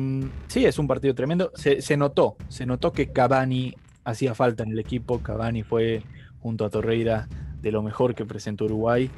sí, 0.46 0.64
es 0.64 0.78
un 0.78 0.86
partido 0.86 1.14
tremendo. 1.14 1.50
Se, 1.54 1.80
se, 1.80 1.96
notó, 1.96 2.36
se 2.48 2.66
notó 2.66 2.92
que 2.92 3.10
Cavani 3.12 3.74
hacía 4.04 4.34
falta 4.34 4.62
en 4.62 4.72
el 4.72 4.78
equipo. 4.78 5.20
Cavani 5.20 5.62
fue 5.62 6.02
junto 6.38 6.64
a 6.64 6.70
Torreira 6.70 7.28
de 7.60 7.72
lo 7.72 7.82
mejor 7.82 8.14
que 8.14 8.24
presentó 8.24 8.66
Uruguay. 8.66 9.10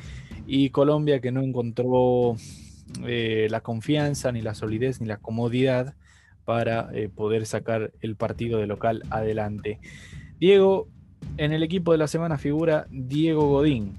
Y 0.46 0.70
Colombia 0.70 1.20
que 1.20 1.32
no 1.32 1.42
encontró 1.42 2.36
eh, 3.06 3.46
la 3.50 3.60
confianza, 3.60 4.32
ni 4.32 4.42
la 4.42 4.54
solidez, 4.54 5.00
ni 5.00 5.06
la 5.06 5.18
comodidad 5.18 5.94
para 6.44 6.90
eh, 6.92 7.08
poder 7.08 7.46
sacar 7.46 7.92
el 8.00 8.16
partido 8.16 8.58
de 8.58 8.66
local 8.66 9.02
adelante. 9.10 9.80
Diego, 10.38 10.88
en 11.36 11.52
el 11.52 11.62
equipo 11.62 11.92
de 11.92 11.98
la 11.98 12.06
semana 12.06 12.38
figura 12.38 12.86
Diego 12.90 13.48
Godín. 13.48 13.94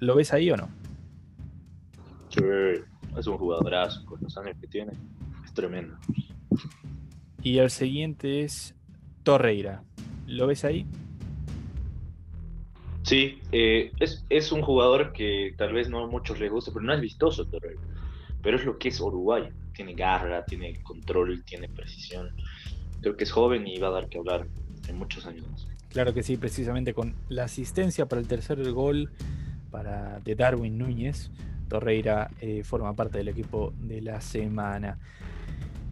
¿Lo 0.00 0.16
ves 0.16 0.32
ahí 0.32 0.50
o 0.50 0.56
no? 0.56 0.68
Sí 2.30 2.42
es 3.18 3.26
un 3.26 3.38
jugadorazo 3.38 4.04
con 4.04 4.20
los 4.20 4.36
años 4.38 4.56
que 4.60 4.66
tiene. 4.66 4.92
Es 5.44 5.52
tremendo. 5.52 5.96
Y 7.42 7.58
el 7.58 7.70
siguiente 7.70 8.42
es 8.42 8.74
Torreira. 9.22 9.82
¿Lo 10.26 10.46
ves 10.46 10.64
ahí? 10.64 10.86
Sí, 13.02 13.40
eh, 13.52 13.92
es, 14.00 14.52
un 14.52 14.62
jugador 14.62 15.12
que 15.12 15.54
tal 15.56 15.72
vez 15.72 15.88
no 15.88 16.04
a 16.04 16.06
muchos 16.06 16.38
les 16.38 16.50
guste, 16.50 16.72
pero 16.72 16.84
no 16.84 16.92
es 16.92 17.00
vistoso 17.00 17.46
Torreira. 17.46 17.80
Pero 18.42 18.56
es 18.56 18.64
lo 18.64 18.78
que 18.78 18.88
es 18.88 19.00
Uruguay. 19.00 19.48
Tiene 19.72 19.94
garra, 19.94 20.44
tiene 20.44 20.82
control, 20.82 21.42
tiene 21.44 21.68
precisión. 21.68 22.34
Creo 23.00 23.16
que 23.16 23.24
es 23.24 23.32
joven 23.32 23.66
y 23.66 23.78
va 23.78 23.88
a 23.88 23.92
dar 23.92 24.08
que 24.08 24.18
hablar 24.18 24.46
en 24.88 24.98
muchos 24.98 25.24
años. 25.26 25.68
Claro 25.88 26.12
que 26.12 26.22
sí, 26.22 26.36
precisamente 26.36 26.92
con 26.92 27.14
la 27.28 27.44
asistencia 27.44 28.06
para 28.06 28.20
el 28.20 28.28
tercer 28.28 28.70
gol 28.72 29.10
para, 29.70 30.20
de 30.20 30.34
Darwin 30.34 30.76
Núñez, 30.76 31.30
Torreira 31.68 32.30
eh, 32.40 32.62
forma 32.64 32.94
parte 32.94 33.18
del 33.18 33.28
equipo 33.28 33.72
de 33.78 34.02
la 34.02 34.20
semana. 34.20 34.98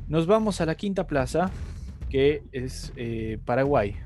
Nos 0.09 0.27
vamos 0.27 0.61
a 0.61 0.67
la 0.67 0.75
quinta 0.75 1.07
plaza, 1.07 1.51
que 2.11 2.43
es 2.53 2.93
eh, 2.97 3.39
Paraguay, 3.45 3.97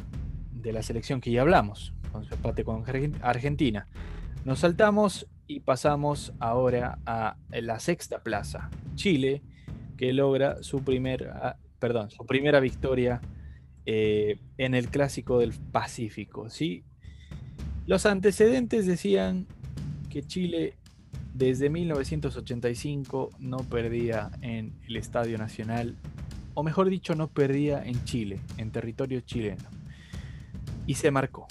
de 0.53 0.73
la 0.73 0.83
selección 0.83 1.21
que 1.21 1.31
ya 1.31 1.43
hablamos, 1.43 1.93
con 2.13 2.25
su 2.25 2.35
empate 2.35 2.65
con 2.65 2.85
Argentina. 3.23 3.87
Nos 4.45 4.61
saltamos 4.61 5.27
y 5.47 5.61
pasamos 5.61 6.33
ahora 6.39 6.99
a 7.05 7.37
la 7.51 7.81
sexta 7.81 8.23
plaza, 8.23 8.71
Chile, 8.95 9.43
que 9.97 10.13
logra 10.13 10.63
su, 10.63 10.83
primer, 10.83 11.29
ah, 11.29 11.57
perdón, 11.79 12.11
su 12.11 12.25
primera 12.25 12.61
victoria 12.61 13.21
eh, 13.87 14.39
en 14.59 14.75
el 14.75 14.89
clásico 14.89 15.39
del 15.39 15.53
Pacífico. 15.53 16.51
¿sí? 16.51 16.85
Los 17.87 18.07
antecedentes 18.07 18.87
decían 18.87 19.47
que 20.11 20.23
Chile 20.23 20.75
desde 21.35 21.71
1985 21.71 23.31
no 23.39 23.59
perdía 23.59 24.31
en 24.43 24.75
el 24.87 24.97
Estadio 24.97 25.39
Nacional, 25.39 25.97
o 26.55 26.63
mejor 26.63 26.91
dicho, 26.91 27.15
no 27.15 27.29
perdía 27.29 27.83
en 27.83 28.05
Chile, 28.05 28.41
en 28.59 28.71
territorio 28.71 29.21
chileno. 29.21 29.65
Y 30.87 30.95
se 30.95 31.11
marcó, 31.11 31.47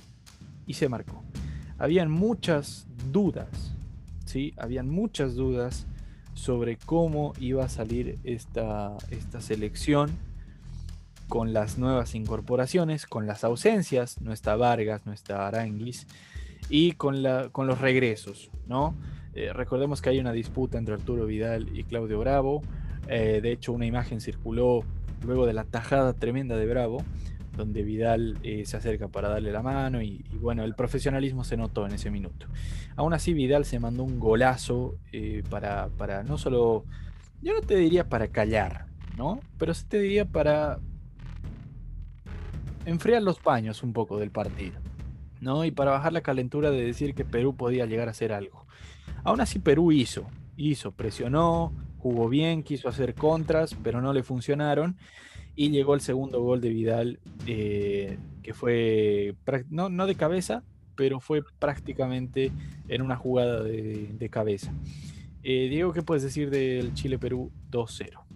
y 0.67 0.73
se 0.73 0.89
marcó. 0.89 1.23
Habían 1.77 2.11
muchas 2.11 2.87
dudas, 3.11 3.73
¿sí? 4.25 4.53
Habían 4.57 4.89
muchas 4.89 5.35
dudas 5.35 5.87
sobre 6.33 6.77
cómo 6.77 7.33
iba 7.39 7.65
a 7.65 7.69
salir 7.69 8.19
esta, 8.23 8.97
esta 9.09 9.41
selección 9.41 10.11
con 11.29 11.53
las 11.53 11.77
nuevas 11.77 12.15
incorporaciones, 12.15 13.05
con 13.05 13.27
las 13.27 13.43
ausencias, 13.43 14.19
no 14.19 14.33
está 14.33 14.55
Vargas, 14.55 15.05
no 15.05 15.13
está 15.13 15.47
Aranguis, 15.47 16.07
y 16.69 16.93
con, 16.93 17.21
la, 17.23 17.49
con 17.49 17.67
los 17.67 17.79
regresos, 17.79 18.49
¿no? 18.67 18.95
Eh, 19.35 19.53
recordemos 19.53 20.01
que 20.01 20.09
hay 20.09 20.19
una 20.19 20.33
disputa 20.33 20.79
entre 20.79 20.95
Arturo 20.95 21.27
Vidal 21.27 21.69
y 21.77 21.83
Claudio 21.83 22.19
Bravo. 22.19 22.63
Eh, 23.07 23.39
de 23.41 23.51
hecho, 23.51 23.73
una 23.73 23.85
imagen 23.85 24.21
circuló 24.21 24.83
luego 25.23 25.45
de 25.45 25.53
la 25.53 25.65
tajada 25.65 26.13
tremenda 26.13 26.57
de 26.57 26.65
Bravo, 26.65 27.03
donde 27.55 27.83
Vidal 27.83 28.37
eh, 28.41 28.65
se 28.65 28.77
acerca 28.77 29.07
para 29.07 29.29
darle 29.29 29.51
la 29.51 29.61
mano 29.61 30.01
y, 30.01 30.25
bueno, 30.41 30.63
el 30.63 30.73
profesionalismo 30.73 31.43
se 31.43 31.57
notó 31.57 31.85
en 31.85 31.93
ese 31.93 32.09
minuto. 32.09 32.47
Aún 32.95 33.13
así, 33.13 33.33
Vidal 33.33 33.65
se 33.65 33.79
mandó 33.79 34.03
un 34.03 34.19
golazo 34.19 34.95
para, 35.49 35.89
para 35.89 36.23
no 36.23 36.39
solo, 36.39 36.85
yo 37.43 37.53
no 37.53 37.61
te 37.61 37.75
diría 37.75 38.09
para 38.09 38.29
callar, 38.29 38.87
¿no? 39.15 39.39
Pero 39.59 39.73
sí 39.73 39.85
te 39.87 39.99
diría 39.99 40.25
para 40.25 40.79
enfriar 42.89 43.21
los 43.21 43.39
paños 43.39 43.83
un 43.83 43.93
poco 43.93 44.17
del 44.17 44.31
partido, 44.31 44.79
¿no? 45.41 45.65
Y 45.65 45.71
para 45.71 45.91
bajar 45.91 46.13
la 46.13 46.21
calentura 46.21 46.71
de 46.71 46.83
decir 46.83 47.13
que 47.13 47.25
Perú 47.25 47.55
podía 47.55 47.85
llegar 47.85 48.07
a 48.07 48.11
hacer 48.11 48.31
algo. 48.33 48.65
Aún 49.23 49.41
así 49.41 49.59
Perú 49.59 49.91
hizo, 49.91 50.27
hizo, 50.57 50.91
presionó, 50.91 51.73
jugó 51.97 52.29
bien, 52.29 52.63
quiso 52.63 52.89
hacer 52.89 53.13
contras, 53.15 53.75
pero 53.83 54.01
no 54.01 54.13
le 54.13 54.23
funcionaron. 54.23 54.97
Y 55.55 55.71
llegó 55.71 55.93
el 55.93 56.01
segundo 56.01 56.41
gol 56.41 56.61
de 56.61 56.69
Vidal, 56.69 57.19
eh, 57.45 58.17
que 58.43 58.53
fue 58.53 59.35
no, 59.69 59.89
no, 59.89 60.07
de 60.07 60.15
cabeza, 60.15 60.63
pero 60.95 61.19
fue 61.19 61.43
prácticamente 61.59 62.51
en 62.87 63.01
una 63.01 63.17
jugada 63.17 63.61
de, 63.63 64.29
cabeza. 64.31 64.73
Eh, 65.43 65.67
Diego, 65.69 65.91
¿qué 65.91 66.01
puedes 66.01 66.23
decir 66.23 66.49
del 66.49 66.93
Chile-Perú 66.93 67.51
2-0? 67.71 68.28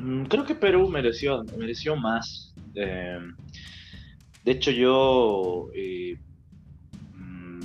Mm, 0.00 0.24
creo 0.24 0.44
que 0.44 0.54
Perú 0.54 0.88
mereció, 0.88 1.44
mereció 1.56 1.96
más. 1.96 2.54
Eh, 2.74 3.18
de 4.44 4.52
hecho, 4.52 4.70
yo 4.70 5.68
eh, 5.74 6.16
mm, 7.14 7.60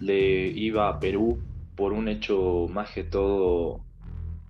le 0.00 0.48
iba 0.48 0.88
a 0.88 1.00
Perú 1.00 1.38
por 1.76 1.92
un 1.92 2.08
hecho 2.08 2.66
más 2.70 2.90
que 2.90 3.04
todo 3.04 3.80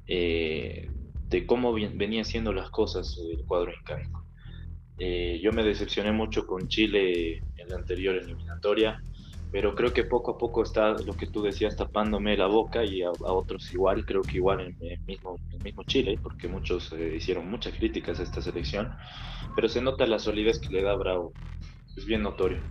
eh, 0.06 0.88
de 1.28 1.46
cómo 1.46 1.72
venía 1.72 2.22
haciendo 2.22 2.52
las 2.52 2.70
cosas 2.70 3.18
el 3.18 3.44
cuadro 3.44 3.72
incaico. 3.78 4.24
yo 4.98 5.52
me 5.52 5.62
decepcioné 5.62 6.10
mucho 6.12 6.46
con 6.46 6.68
Chile 6.68 7.42
en 7.56 7.68
la 7.68 7.76
anterior 7.76 8.16
eliminatoria 8.16 9.02
pero 9.50 9.74
creo 9.74 9.92
que 9.92 10.04
poco 10.04 10.32
a 10.32 10.38
poco 10.38 10.62
está 10.62 10.90
lo 10.90 11.16
que 11.16 11.26
tú 11.28 11.42
decías 11.42 11.76
tapándome 11.76 12.36
la 12.36 12.46
boca 12.46 12.84
y 12.84 13.02
a, 13.02 13.10
otros 13.10 13.72
igual, 13.72 14.04
creo 14.04 14.22
que 14.22 14.38
igual 14.38 14.60
en 14.60 14.76
el 14.80 15.00
mismo, 15.06 15.40
mismo 15.62 15.84
Chile, 15.84 16.18
porque 16.22 16.48
muchos 16.48 16.92
eh, 16.92 17.14
hicieron 17.16 17.48
muchas 17.50 17.74
críticas 17.74 18.20
a 18.20 18.24
esta 18.24 18.42
selección, 18.42 18.94
pero 19.56 19.68
se 19.68 19.80
nota 19.80 20.06
la 20.06 20.18
solidez 20.18 20.60
que 20.60 20.74
le 20.74 20.82
da 20.82 20.94
Bravo, 20.96 21.34
es 21.96 22.04
bien 22.04 22.22
notorio. 22.22 22.62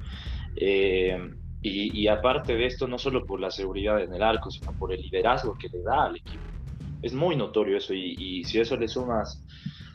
Eh, 0.55 1.17
y, 1.61 2.07
aparte 2.07 2.53
de 2.53 2.65
esto, 2.65 2.87
no 2.87 2.97
solo 2.97 3.25
por 3.25 3.41
la 3.41 3.51
seguridad 3.51 4.01
en 4.01 4.13
el 4.13 4.23
arco, 4.23 4.49
sino 4.49 4.73
por 4.73 4.93
el 4.93 5.01
liderazgo 5.01 5.57
que 5.57 5.67
le 5.67 5.81
da 5.81 6.05
al 6.05 6.15
equipo. 6.15 6.45
Es 7.01 7.13
muy 7.13 7.35
notorio 7.35 7.77
eso 7.77 7.93
y, 7.93 8.15
y 8.17 8.43
si 8.45 8.59
eso 8.59 8.77
le 8.77 8.87
sumas 8.87 9.45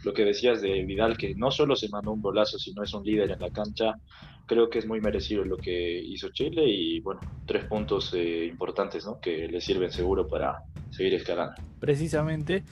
lo 0.04 0.12
que 0.12 0.24
decías 0.24 0.60
de 0.60 0.84
Vidal, 0.84 1.16
que 1.16 1.34
no 1.34 1.50
solo 1.50 1.76
se 1.76 1.88
mandó 1.88 2.12
un 2.12 2.22
golazo, 2.22 2.58
sino 2.58 2.82
es 2.82 2.92
un 2.94 3.04
líder 3.04 3.30
en 3.30 3.40
la 3.40 3.50
cancha, 3.50 3.98
creo 4.46 4.68
que 4.68 4.78
es 4.78 4.86
muy 4.86 5.00
merecido 5.00 5.44
lo 5.44 5.56
que 5.56 6.00
hizo 6.00 6.30
Chile 6.30 6.64
y 6.66 7.00
bueno, 7.00 7.20
tres 7.46 7.64
puntos 7.64 8.12
eh, 8.14 8.46
importantes 8.46 9.06
¿no? 9.06 9.20
que 9.20 9.48
le 9.48 9.60
sirven 9.60 9.90
seguro 9.90 10.26
para 10.28 10.62
seguir 10.90 11.14
escalando. 11.14 11.54
Precisamente. 11.80 12.64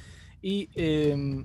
Y 0.42 0.68
em, 0.74 1.44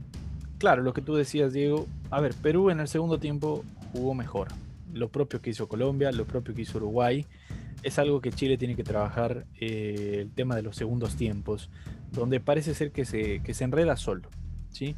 claro, 0.57 0.81
lo 0.81 0.93
que 0.93 1.01
tú 1.01 1.15
decías, 1.15 1.53
Diego, 1.53 1.87
a 2.09 2.21
ver, 2.21 2.33
Perú 2.41 2.69
en 2.69 2.79
el 2.79 2.87
segundo 2.87 3.19
tiempo 3.19 3.63
jugó 3.91 4.13
mejor. 4.13 4.47
Lo 4.93 5.09
propio 5.09 5.41
que 5.41 5.49
hizo 5.49 5.67
Colombia, 5.67 6.11
lo 6.11 6.25
propio 6.25 6.53
que 6.53 6.61
hizo 6.61 6.77
Uruguay. 6.77 7.25
Es 7.83 7.99
algo 7.99 8.19
que 8.19 8.31
Chile 8.31 8.57
tiene 8.57 8.75
que 8.75 8.83
trabajar, 8.83 9.45
eh, 9.59 10.17
el 10.21 10.31
tema 10.31 10.55
de 10.55 10.63
los 10.63 10.75
segundos 10.75 11.15
tiempos, 11.15 11.69
donde 12.11 12.39
parece 12.39 12.73
ser 12.73 12.91
que 12.91 13.05
se, 13.05 13.43
que 13.43 13.53
se 13.53 13.63
enreda 13.63 13.95
solo. 13.95 14.29
¿sí? 14.71 14.95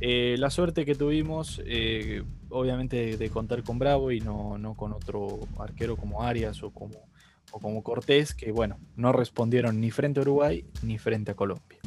Eh, 0.00 0.36
la 0.38 0.50
suerte 0.50 0.84
que 0.84 0.94
tuvimos, 0.94 1.60
eh, 1.66 2.22
obviamente, 2.50 3.16
de, 3.16 3.30
contar 3.30 3.64
con 3.64 3.78
Bravo 3.78 4.12
y 4.12 4.20
no, 4.20 4.74
con 4.76 4.92
otro 4.92 5.40
arquero 5.58 5.96
como 5.96 6.22
Arias 6.22 6.62
o 6.62 6.70
como, 6.70 7.08
como 7.50 7.82
Cortés, 7.82 8.34
que 8.34 8.52
bueno, 8.52 8.78
no 8.96 9.12
respondieron 9.12 9.80
ni 9.80 9.90
frente 9.90 10.20
a 10.20 10.22
Uruguay 10.22 10.64
ni 10.82 10.98
frente 10.98 11.32
a 11.32 11.34
Colombia. 11.34 11.78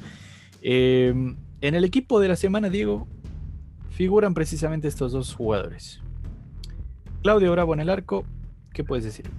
Em, 0.61 1.37
en 1.61 1.75
el 1.75 1.85
equipo 1.85 2.19
de 2.19 2.27
la 2.27 2.35
semana, 2.35 2.69
Diego, 2.69 3.07
figuran 3.91 4.33
precisamente 4.33 4.87
estos 4.87 5.13
dos 5.13 5.33
jugadores. 5.33 6.01
Claudio 7.23 7.51
Bravo 7.51 7.73
en 7.73 7.79
el 7.79 7.89
arco, 7.89 8.25
¿qué 8.73 8.83
puedes 8.83 9.05
decir? 9.05 9.29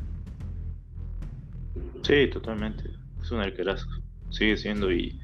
Sí, 2.03 2.29
totalmente. 2.33 2.85
Es 3.21 3.31
un 3.31 3.41
arquerazo. 3.41 3.87
Sigue 4.31 4.57
siendo 4.57 4.91
y 4.93 5.21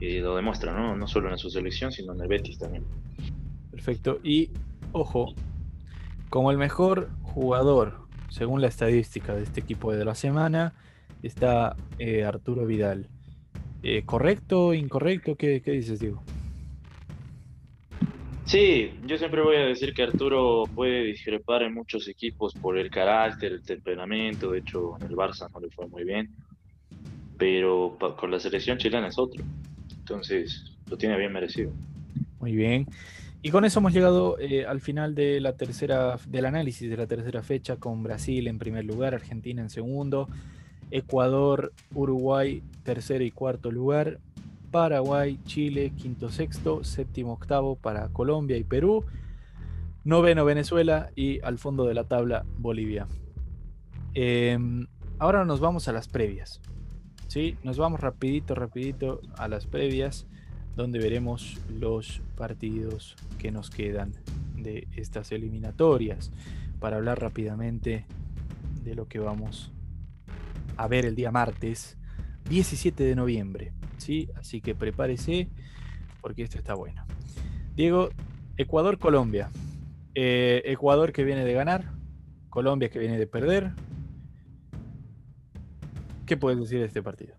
y 0.00 0.18
lo 0.18 0.36
demuestra, 0.36 0.72
¿no? 0.72 0.96
No 0.96 1.06
solo 1.06 1.30
en 1.30 1.38
su 1.38 1.50
selección, 1.50 1.92
sino 1.92 2.12
en 2.12 2.20
el 2.20 2.28
Betis 2.28 2.58
también. 2.58 2.84
Perfecto. 3.70 4.20
Y 4.22 4.50
ojo, 4.92 5.34
como 6.30 6.50
el 6.50 6.58
mejor 6.58 7.10
jugador, 7.22 8.06
según 8.28 8.60
la 8.60 8.68
estadística 8.68 9.34
de 9.34 9.42
este 9.42 9.60
equipo 9.60 9.92
de 9.92 10.04
la 10.04 10.14
semana, 10.14 10.74
está 11.22 11.76
eh, 11.98 12.24
Arturo 12.24 12.66
Vidal. 12.66 13.08
Eh, 13.82 14.02
¿Correcto, 14.04 14.74
incorrecto? 14.74 15.36
¿Qué, 15.36 15.62
¿Qué 15.62 15.72
dices, 15.72 16.00
Diego? 16.00 16.22
Sí, 18.44 18.92
yo 19.06 19.18
siempre 19.18 19.42
voy 19.42 19.56
a 19.56 19.66
decir 19.66 19.92
que 19.92 20.02
Arturo 20.02 20.64
puede 20.74 21.02
discrepar 21.02 21.62
en 21.62 21.74
muchos 21.74 22.08
equipos 22.08 22.54
por 22.54 22.78
el 22.78 22.90
carácter, 22.90 23.52
el 23.52 23.62
temperamento. 23.62 24.52
De 24.52 24.60
hecho, 24.60 24.96
en 24.98 25.06
el 25.06 25.16
Barça 25.16 25.50
no 25.52 25.60
le 25.60 25.68
fue 25.68 25.86
muy 25.86 26.04
bien. 26.04 26.34
Pero 27.36 27.98
con 28.18 28.30
la 28.30 28.40
selección 28.40 28.78
chilena 28.78 29.08
es 29.08 29.18
otro. 29.18 29.44
Entonces, 30.08 30.72
lo 30.88 30.96
tiene 30.96 31.18
bien 31.18 31.32
merecido. 31.32 31.70
Muy 32.40 32.56
bien. 32.56 32.86
Y 33.42 33.50
con 33.50 33.64
eso 33.64 33.80
hemos 33.80 33.92
llegado 33.92 34.38
eh, 34.40 34.66
al 34.66 34.80
final 34.80 35.14
de 35.14 35.40
la 35.40 35.52
tercera, 35.52 36.18
del 36.26 36.46
análisis 36.46 36.88
de 36.90 36.96
la 36.96 37.06
tercera 37.06 37.42
fecha 37.42 37.76
con 37.76 38.02
Brasil 38.02 38.48
en 38.48 38.58
primer 38.58 38.84
lugar, 38.84 39.14
Argentina 39.14 39.62
en 39.62 39.70
segundo, 39.70 40.28
Ecuador, 40.90 41.72
Uruguay 41.94 42.62
tercero 42.82 43.22
y 43.22 43.30
cuarto 43.30 43.70
lugar, 43.70 44.18
Paraguay, 44.70 45.38
Chile 45.44 45.92
quinto, 45.96 46.30
sexto, 46.30 46.84
séptimo, 46.84 47.34
octavo 47.34 47.76
para 47.76 48.08
Colombia 48.08 48.56
y 48.56 48.64
Perú, 48.64 49.04
noveno 50.04 50.44
Venezuela 50.44 51.10
y 51.14 51.40
al 51.42 51.58
fondo 51.58 51.84
de 51.84 51.94
la 51.94 52.04
tabla 52.04 52.44
Bolivia. 52.56 53.06
Em, 54.14 54.86
ahora 55.18 55.44
nos 55.44 55.60
vamos 55.60 55.86
a 55.86 55.92
las 55.92 56.08
previas. 56.08 56.60
¿Sí? 57.28 57.56
Nos 57.62 57.78
vamos 57.78 58.00
rapidito, 58.00 58.54
rapidito 58.54 59.20
a 59.36 59.48
las 59.48 59.66
previas, 59.66 60.26
donde 60.74 60.98
veremos 60.98 61.58
los 61.70 62.20
partidos 62.36 63.16
que 63.38 63.50
nos 63.50 63.70
quedan 63.70 64.12
de 64.56 64.88
estas 64.96 65.32
eliminatorias 65.32 66.32
para 66.80 66.96
hablar 66.96 67.20
rápidamente 67.20 68.04
de 68.82 68.94
lo 68.94 69.08
que 69.08 69.18
vamos 69.18 69.72
a 70.76 70.86
ver 70.88 71.04
el 71.04 71.14
día 71.14 71.30
martes 71.30 71.96
17 72.48 73.04
de 73.04 73.14
noviembre. 73.14 73.72
¿sí? 73.98 74.28
Así 74.36 74.60
que 74.60 74.74
prepárese 74.74 75.48
porque 76.20 76.42
esto 76.42 76.58
está 76.58 76.74
bueno. 76.74 77.04
Diego, 77.74 78.10
Ecuador-Colombia. 78.56 79.50
Eh, 80.14 80.62
Ecuador 80.64 81.12
que 81.12 81.22
viene 81.22 81.44
de 81.44 81.52
ganar, 81.52 81.92
Colombia 82.48 82.88
que 82.88 82.98
viene 82.98 83.18
de 83.18 83.26
perder. 83.26 83.72
¿Qué 86.28 86.36
puedes 86.36 86.60
decir 86.60 86.78
de 86.80 86.84
este 86.84 87.02
partido? 87.02 87.34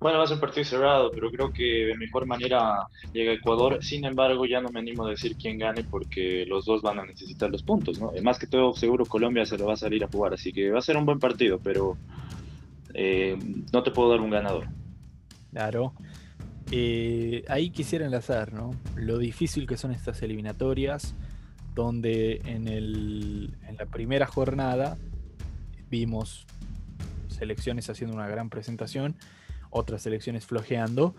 Bueno, 0.00 0.18
va 0.18 0.24
a 0.24 0.26
ser 0.26 0.36
un 0.36 0.40
partido 0.40 0.64
cerrado, 0.64 1.10
pero 1.10 1.30
creo 1.30 1.52
que 1.52 1.86
de 1.86 1.96
mejor 1.96 2.26
manera 2.26 2.86
llega 3.12 3.32
Ecuador. 3.32 3.84
Sin 3.84 4.06
embargo, 4.06 4.46
ya 4.46 4.62
no 4.62 4.70
me 4.70 4.80
animo 4.80 5.06
a 5.06 5.10
decir 5.10 5.36
quién 5.36 5.58
gane 5.58 5.84
porque 5.84 6.46
los 6.46 6.64
dos 6.64 6.80
van 6.80 7.00
a 7.00 7.04
necesitar 7.04 7.50
los 7.50 7.62
puntos, 7.62 8.00
¿no? 8.00 8.12
Más 8.22 8.38
que 8.38 8.46
todo, 8.46 8.74
seguro 8.74 9.04
Colombia 9.04 9.44
se 9.44 9.58
lo 9.58 9.66
va 9.66 9.74
a 9.74 9.76
salir 9.76 10.02
a 10.04 10.08
jugar, 10.08 10.32
así 10.32 10.52
que 10.52 10.70
va 10.70 10.78
a 10.78 10.82
ser 10.82 10.96
un 10.96 11.04
buen 11.04 11.18
partido, 11.18 11.58
pero 11.62 11.98
eh, 12.94 13.38
no 13.72 13.82
te 13.82 13.90
puedo 13.90 14.10
dar 14.10 14.20
un 14.20 14.30
ganador. 14.30 14.68
Claro. 15.52 15.92
Eh, 16.70 17.44
ahí 17.48 17.70
quisiera 17.70 18.06
enlazar, 18.06 18.54
¿no? 18.54 18.70
Lo 18.96 19.18
difícil 19.18 19.66
que 19.66 19.76
son 19.76 19.92
estas 19.92 20.22
eliminatorias, 20.22 21.14
donde 21.74 22.40
en, 22.44 22.68
el, 22.68 23.56
en 23.68 23.76
la 23.76 23.86
primera 23.86 24.26
jornada 24.26 24.96
vimos 25.90 26.46
selecciones 27.28 27.90
haciendo 27.90 28.16
una 28.16 28.28
gran 28.28 28.48
presentación 28.48 29.16
otras 29.74 30.02
selecciones 30.02 30.46
flojeando. 30.46 31.14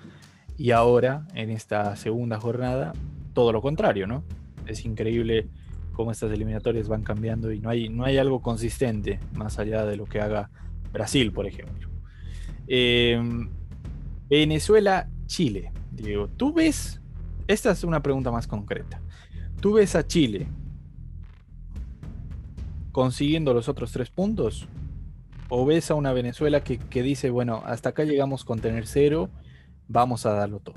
Y 0.57 0.71
ahora, 0.71 1.27
en 1.35 1.49
esta 1.49 1.95
segunda 1.95 2.39
jornada, 2.39 2.93
todo 3.33 3.51
lo 3.51 3.61
contrario, 3.61 4.07
¿no? 4.07 4.23
Es 4.65 4.85
increíble 4.85 5.49
cómo 5.91 6.11
estas 6.11 6.31
eliminatorias 6.31 6.87
van 6.87 7.03
cambiando 7.03 7.51
y 7.51 7.59
no 7.59 7.69
hay, 7.69 7.89
no 7.89 8.05
hay 8.05 8.17
algo 8.17 8.41
consistente 8.41 9.19
más 9.33 9.59
allá 9.59 9.85
de 9.85 9.97
lo 9.97 10.05
que 10.05 10.21
haga 10.21 10.49
Brasil, 10.91 11.31
por 11.31 11.45
ejemplo. 11.45 11.89
Em, 12.67 13.49
Venezuela, 14.29 15.09
Chile. 15.27 15.71
Diego, 15.91 16.29
¿tú 16.29 16.53
ves? 16.53 17.01
Esta 17.47 17.71
es 17.71 17.83
una 17.83 18.01
pregunta 18.01 18.31
más 18.31 18.47
concreta. 18.47 19.01
¿Tú 19.65 19.73
ves 19.73 19.95
a 19.95 20.05
Chile 20.05 20.45
consiguiendo 22.91 23.51
los 23.51 23.67
otros 23.67 23.91
tres 23.91 24.11
puntos? 24.11 24.67
¿O 25.49 25.65
ves 25.65 25.89
a 25.89 25.95
una 25.95 26.13
Venezuela 26.13 26.63
que, 26.63 27.01
dice, 27.01 27.31
bueno, 27.31 27.63
hasta 27.65 27.89
acá 27.89 28.03
llegamos 28.03 28.45
con 28.45 28.59
tener 28.59 28.85
cero, 28.85 29.31
vamos 29.87 30.27
a 30.27 30.33
darlo 30.33 30.59
todo? 30.59 30.75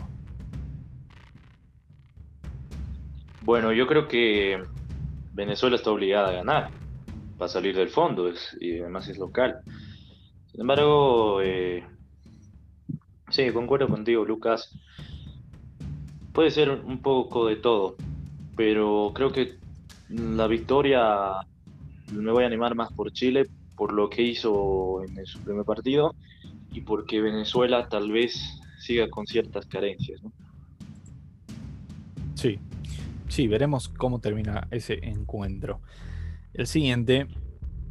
Bueno, 3.42 3.74
yo 3.74 3.86
creo 3.86 4.08
que 4.08 4.58
Venezuela 5.34 5.76
está 5.76 5.90
obligada 5.90 6.30
a 6.30 6.32
ganar 6.32 6.70
para 7.36 7.50
salir 7.50 7.76
del 7.76 7.90
fondo 7.90 8.32
y 8.58 8.80
además 8.80 9.06
es 9.08 9.18
local. 9.18 9.60
Sin 10.50 10.62
embargo, 10.62 11.42
eh, 11.42 11.86
sí, 13.28 13.50
concuerdo 13.52 13.86
contigo, 13.86 14.24
Lucas. 14.24 14.74
Puede 16.32 16.50
ser 16.50 16.70
un 16.70 17.02
poco 17.02 17.44
de 17.48 17.56
todo, 17.56 17.96
pero 18.58 19.12
creo 19.14 19.30
que 19.30 19.54
la 20.08 20.48
victoria 20.48 21.00
me 22.12 22.32
voy 22.32 22.42
a 22.42 22.48
animar 22.48 22.74
más 22.74 22.92
por 22.92 23.12
Chile 23.12 23.46
por 23.76 23.92
lo 23.92 24.10
que 24.10 24.22
hizo 24.22 25.04
en 25.04 25.24
su 25.26 25.38
primer 25.42 25.64
partido 25.64 26.16
y 26.72 26.80
porque 26.80 27.20
Venezuela 27.20 27.88
tal 27.88 28.10
vez 28.10 28.60
siga 28.80 29.08
con 29.10 29.28
ciertas 29.28 29.64
carencias. 29.66 30.20
¿no? 30.24 30.32
Sí, 32.34 32.58
sí, 33.28 33.46
veremos 33.46 33.90
cómo 33.90 34.18
termina 34.18 34.66
ese 34.72 34.98
encuentro. 35.06 35.80
El 36.52 36.66
siguiente, 36.66 37.28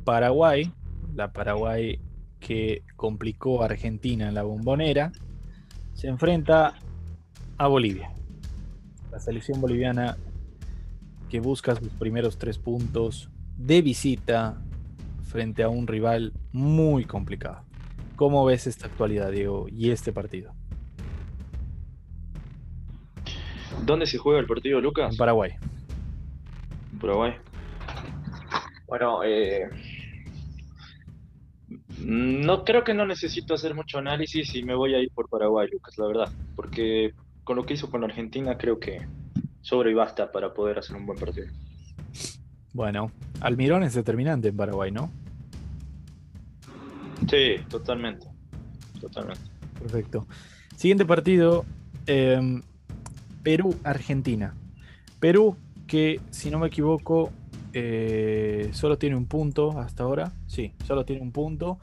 Paraguay, 0.04 0.70
la 1.16 1.32
Paraguay 1.32 2.02
que 2.42 2.84
complicó 2.98 3.62
a 3.62 3.68
Argentina 3.68 4.28
en 4.28 4.34
la 4.34 4.44
bombonera, 4.44 5.14
se 5.94 6.10
enfrenta 6.10 6.74
a 7.58 7.68
Bolivia. 7.68 8.12
La 9.14 9.20
selección 9.22 9.62
boliviana 9.62 10.18
que 11.30 11.40
busca 11.40 11.76
sus 11.76 11.90
primeros 11.90 12.38
tres 12.38 12.58
puntos 12.58 13.30
de 13.58 13.82
visita 13.82 14.62
frente 15.24 15.64
a 15.64 15.70
un 15.70 15.88
rival 15.88 16.34
muy 16.52 17.06
complicado. 17.06 17.64
¿Cómo 18.16 18.46
ves 18.46 18.68
esta 18.68 18.88
actualidad, 18.88 19.32
Diego, 19.32 19.68
y 19.70 19.92
este 19.92 20.12
partido? 20.12 20.54
¿Dónde 23.86 24.06
se 24.06 24.18
juega 24.18 24.40
el 24.40 24.48
partido, 24.48 24.82
Lucas? 24.82 25.12
En 25.12 25.18
Paraguay. 25.18 25.52
En 26.94 27.00
Paraguay. 27.00 27.34
Bueno, 28.88 29.24
eh, 29.24 29.70
no 32.00 32.64
creo 32.64 32.84
que 32.84 32.94
no 32.94 33.06
necesito 33.06 33.54
hacer 33.54 33.76
mucho 33.76 33.98
análisis 33.98 34.56
y 34.56 34.64
me 34.64 34.76
voy 34.76 34.96
a 34.96 35.00
ir 35.00 35.12
por 35.12 35.30
Paraguay, 35.30 35.68
Lucas, 35.72 35.98
la 35.98 36.08
verdad, 36.08 36.32
porque 36.56 37.14
con 37.44 37.56
lo 37.56 37.66
que 37.66 37.74
hizo 37.74 37.90
con 37.90 38.04
Argentina 38.04 38.58
creo 38.58 38.80
que 38.80 39.06
sobre 39.68 39.92
y 39.92 39.94
basta 39.94 40.32
para 40.32 40.54
poder 40.54 40.80
hacer 40.80 40.96
un 40.96 41.06
buen 41.06 41.20
partido. 41.20 41.48
Bueno, 42.72 43.12
Almirón 43.42 43.84
es 43.84 43.94
determinante 43.94 44.48
en 44.48 44.56
Paraguay, 44.56 44.92
¿no? 44.92 45.12
Sí, 47.30 47.56
totalmente. 47.70 48.28
Totalmente. 49.02 49.42
Perfecto. 49.78 50.26
Siguiente 50.78 51.06
partido, 51.06 51.66
em, 52.06 52.62
Perú-Argentina. 53.44 54.56
Perú, 55.20 55.58
que 55.86 56.22
si 56.30 56.50
no 56.50 56.60
me 56.60 56.68
equivoco, 56.68 57.34
eh, 57.74 58.70
solo 58.72 58.98
tiene 58.98 59.18
un 59.18 59.26
punto 59.26 59.78
hasta 59.80 60.04
ahora. 60.04 60.32
Sí, 60.46 60.72
solo 60.86 61.04
tiene 61.04 61.22
un 61.22 61.34
punto. 61.34 61.78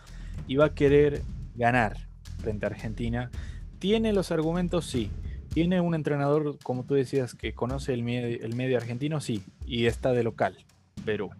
Y 0.48 0.56
va 0.56 0.66
a 0.66 0.74
querer 0.74 1.20
ganar 1.54 1.98
frente 2.38 2.64
a 2.64 2.70
Argentina. 2.70 3.30
¿Tiene 3.78 4.14
los 4.14 4.30
argumentos? 4.30 4.86
Sí. 4.86 5.10
¿Tiene 5.54 5.80
un 5.80 5.94
entrenador, 5.94 6.58
como 6.64 6.84
tú 6.84 6.94
decías, 6.94 7.32
que 7.36 7.54
conoce 7.54 7.94
el 7.94 8.06
el 8.08 8.56
medio 8.56 8.76
argentino? 8.76 9.20
Sí. 9.20 9.40
Y 9.64 9.86
está 9.86 10.10
de 10.10 10.24
local. 10.24 10.56
Perú. 11.04 11.30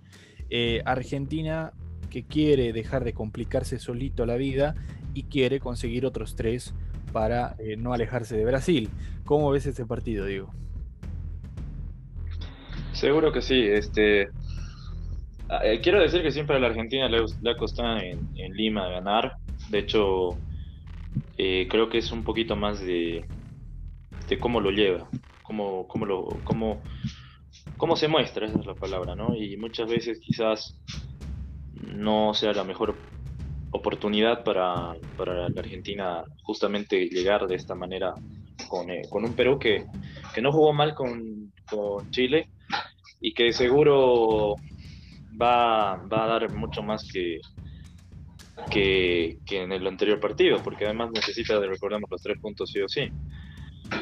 Eh, 0.51 0.83
Argentina 0.85 1.73
que 2.11 2.23
quiere 2.23 2.73
dejar 2.73 3.03
de 3.03 3.13
complicarse 3.13 3.81
solito 3.81 4.25
la 4.25 4.37
vida 4.37 4.77
y 5.15 5.25
quiere 5.25 5.59
conseguir 5.59 6.07
otros 6.07 6.37
tres 6.37 6.77
para 7.13 7.57
eh, 7.59 7.77
no 7.77 7.93
alejarse 7.93 8.37
de 8.37 8.45
Brasil. 8.45 8.89
¿Cómo 9.25 9.51
ves 9.51 9.67
este 9.67 9.85
partido, 9.85 10.27
Diego? 10.27 10.55
Seguro 12.93 13.33
que 13.33 13.43
sí. 13.43 13.67
Este, 13.67 14.29
ah, 15.49 15.61
eh, 15.65 15.81
quiero 15.83 16.01
decir 16.01 16.23
que 16.23 16.31
siempre 16.31 16.55
a 16.55 16.61
la 16.61 16.69
Argentina 16.69 17.09
le, 17.09 17.19
ha 17.19 17.57
costado 17.57 17.99
en, 17.99 18.55
Lima 18.55 18.89
ganar. 18.91 19.39
De 19.71 19.81
hecho, 19.81 20.37
creo 21.37 21.89
que 21.89 21.99
es 21.99 22.13
un 22.13 22.23
poquito 22.23 22.55
más 22.55 22.81
de, 22.81 23.25
de 24.29 24.39
cómo 24.39 24.61
lo 24.61 24.71
lleva, 24.71 25.09
cómo, 25.43 25.87
cómo, 25.87 26.07
lo, 26.07 26.29
cómo, 26.45 26.83
cómo 27.77 27.97
se 27.97 28.09
muestra, 28.09 28.47
esa 28.47 28.59
es 28.61 28.67
la 28.67 28.75
palabra, 28.75 29.15
¿no? 29.15 29.35
Y 29.35 29.57
muchas 29.57 29.89
veces 29.89 30.21
quizás 30.21 30.79
no 31.75 32.35
sea 32.35 32.53
la 32.53 32.65
mejor 32.65 32.97
oportunidad 33.71 34.45
para, 34.45 34.95
la 34.95 35.61
Argentina 35.61 36.23
justamente 36.43 37.09
llegar 37.09 37.47
de 37.47 37.57
esta 37.57 37.75
manera 37.75 38.15
con, 38.69 38.89
eh, 38.91 39.03
un 39.11 39.35
Perú 39.35 39.59
que, 39.59 39.85
no 40.41 40.53
jugó 40.53 40.73
mal 40.73 40.95
con, 40.95 41.53
Chile 42.11 42.51
y 43.21 43.35
que 43.35 43.53
seguro 43.53 44.55
va, 45.41 45.97
va, 45.97 46.25
a 46.25 46.27
dar 46.29 46.53
mucho 46.53 46.83
más 46.83 47.09
que, 47.11 47.41
que, 48.71 49.39
que, 49.45 49.63
en 49.63 49.73
el 49.73 49.85
anterior 49.87 50.21
partido, 50.21 50.63
porque 50.63 50.85
además 50.85 51.11
necesita 51.13 51.59
de 51.59 51.67
recordemos 51.67 52.09
los 52.11 52.23
tres 52.23 52.39
puntos 52.39 52.71
sí 52.71 52.81
o 52.81 52.89
sí. 52.89 53.11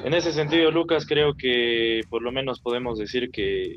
En 0.04 0.14
ese 0.14 0.32
sentido, 0.32 0.70
Lucas, 0.70 1.06
creo 1.06 1.34
que 1.34 2.00
por 2.08 2.22
lo 2.22 2.32
menos 2.32 2.60
podemos 2.60 2.98
decir 2.98 3.30
que 3.30 3.76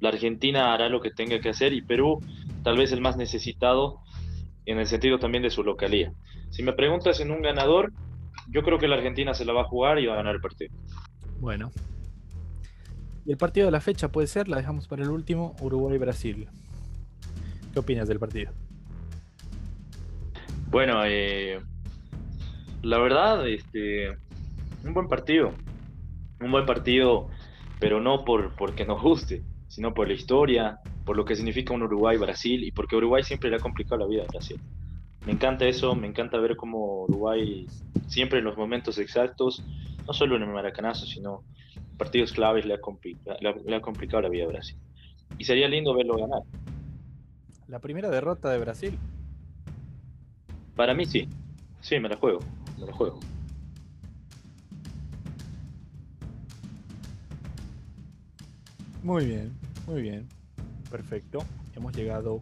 la 0.00 0.10
Argentina 0.10 0.74
hará 0.74 0.88
lo 0.88 1.00
que 1.00 1.10
tenga 1.10 1.40
que 1.40 1.48
hacer 1.48 1.72
y 1.72 1.82
Perú 1.82 2.20
tal 2.62 2.76
vez 2.76 2.92
el 2.92 3.00
más 3.00 3.16
necesitado 3.16 4.00
en 4.66 4.78
el 4.78 4.86
sentido 4.86 5.18
también 5.18 5.42
de 5.42 5.50
su 5.50 5.62
localía. 5.62 6.12
Si 6.50 6.62
me 6.62 6.72
preguntas 6.72 7.20
en 7.20 7.30
un 7.30 7.40
ganador, 7.40 7.92
yo 8.48 8.62
creo 8.62 8.78
que 8.78 8.88
la 8.88 8.96
Argentina 8.96 9.34
se 9.34 9.44
la 9.44 9.52
va 9.52 9.62
a 9.62 9.68
jugar 9.68 9.98
y 9.98 10.06
va 10.06 10.14
a 10.14 10.16
ganar 10.16 10.34
el 10.34 10.40
partido. 10.40 10.74
Bueno. 11.40 11.70
¿Y 13.24 13.30
el 13.30 13.36
partido 13.36 13.66
de 13.66 13.72
la 13.72 13.80
fecha 13.80 14.10
puede 14.10 14.26
ser? 14.26 14.48
La 14.48 14.56
dejamos 14.56 14.88
para 14.88 15.02
el 15.02 15.10
último, 15.10 15.54
Uruguay-Brasil. 15.60 16.48
¿Qué 17.72 17.78
opinas 17.78 18.08
del 18.08 18.18
partido? 18.18 18.52
Bueno, 20.68 21.02
eh, 21.04 21.60
la 22.82 22.98
verdad, 22.98 23.48
este, 23.48 24.16
un 24.84 24.94
buen 24.94 25.08
partido. 25.08 25.52
Un 26.40 26.50
buen 26.50 26.66
partido, 26.66 27.28
pero 27.78 28.00
no 28.00 28.24
por 28.24 28.54
porque 28.56 28.84
nos 28.84 29.00
guste, 29.00 29.42
sino 29.68 29.94
por 29.94 30.08
la 30.08 30.14
historia, 30.14 30.78
por 31.04 31.16
lo 31.16 31.24
que 31.24 31.36
significa 31.36 31.74
un 31.74 31.82
Uruguay-Brasil 31.82 32.64
y 32.64 32.72
porque 32.72 32.96
Uruguay 32.96 33.22
siempre 33.22 33.50
le 33.50 33.56
ha 33.56 33.60
complicado 33.60 33.98
la 33.98 34.06
vida 34.06 34.22
a 34.22 34.26
Brasil. 34.26 34.60
Me 35.24 35.32
encanta 35.32 35.66
eso, 35.66 35.94
me 35.94 36.08
encanta 36.08 36.38
ver 36.38 36.56
cómo 36.56 37.04
Uruguay 37.04 37.66
siempre 38.08 38.40
en 38.40 38.44
los 38.44 38.56
momentos 38.56 38.98
exactos 38.98 39.64
no 40.06 40.12
solo 40.12 40.36
en 40.36 40.42
el 40.42 40.48
Maracanazo, 40.48 41.06
sino 41.06 41.42
partidos 41.96 42.32
claves 42.32 42.64
le 42.64 42.74
ha, 42.74 42.78
le 43.40 43.76
ha 43.76 43.80
complicado 43.80 44.22
la 44.22 44.28
vida 44.28 44.44
a 44.44 44.48
Brasil. 44.48 44.76
Y 45.38 45.44
sería 45.44 45.68
lindo 45.68 45.94
verlo 45.94 46.16
ganar. 46.16 46.42
La 47.68 47.78
primera 47.78 48.10
derrota 48.10 48.50
de 48.50 48.58
Brasil. 48.58 48.98
Para 50.76 50.94
mí 50.94 51.06
sí. 51.06 51.28
Sí, 51.80 51.98
me 52.00 52.08
la 52.08 52.16
juego. 52.16 52.40
Me 52.78 52.86
la 52.86 52.92
juego. 52.92 53.20
Muy 59.02 59.26
bien, 59.26 59.52
muy 59.88 60.00
bien. 60.00 60.28
Perfecto. 60.88 61.44
Hemos 61.74 61.92
llegado 61.92 62.40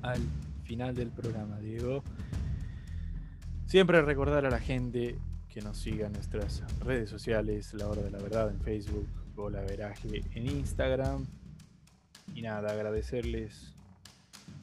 al 0.00 0.20
final 0.62 0.94
del 0.94 1.10
programa, 1.10 1.58
Diego. 1.58 2.02
Siempre 3.66 4.00
recordar 4.00 4.46
a 4.46 4.50
la 4.50 4.60
gente 4.60 5.18
que 5.50 5.60
nos 5.60 5.76
siga 5.76 6.06
en 6.06 6.14
nuestras 6.14 6.62
redes 6.80 7.10
sociales, 7.10 7.74
La 7.74 7.86
Hora 7.88 8.00
de 8.00 8.10
la 8.10 8.18
Verdad 8.18 8.50
en 8.50 8.58
Facebook, 8.62 9.06
Golaveraje 9.36 10.22
en 10.34 10.46
Instagram. 10.46 11.26
Y 12.34 12.40
nada, 12.40 12.72
agradecerles 12.72 13.74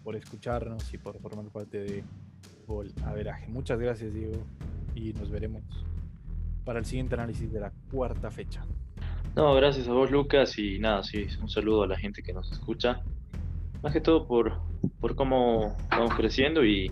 por 0.04 0.16
escucharnos 0.16 0.92
y 0.92 0.98
por 0.98 1.20
formar 1.20 1.46
parte 1.52 1.78
de 1.84 2.04
Golaveraje. 2.66 3.48
Muchas 3.48 3.80
gracias, 3.80 4.12
Diego, 4.12 4.42
y 4.96 5.14
nos 5.14 5.30
veremos 5.30 5.62
para 6.66 6.80
el 6.80 6.86
siguiente 6.86 7.14
análisis 7.14 7.52
de 7.54 7.60
la 7.60 7.72
cuarta 7.92 8.32
fecha. 8.32 8.66
No, 9.36 9.54
gracias 9.56 9.88
a 9.88 9.94
vos, 9.94 10.12
Lucas, 10.12 10.58
y 10.58 10.80
nada, 10.80 11.04
sí, 11.04 11.26
un 11.42 11.50
saludo 11.50 11.84
a 11.84 11.88
la 11.88 11.98
gente 11.98 12.22
que 12.22 12.34
nos 12.34 12.52
escucha. 12.52 13.02
Más 13.82 13.94
que 13.94 14.02
todo 14.02 14.28
por, 14.28 14.60
por 15.00 15.16
cómo 15.16 15.76
vamos 15.90 16.14
creciendo 16.16 16.64
y 16.66 16.92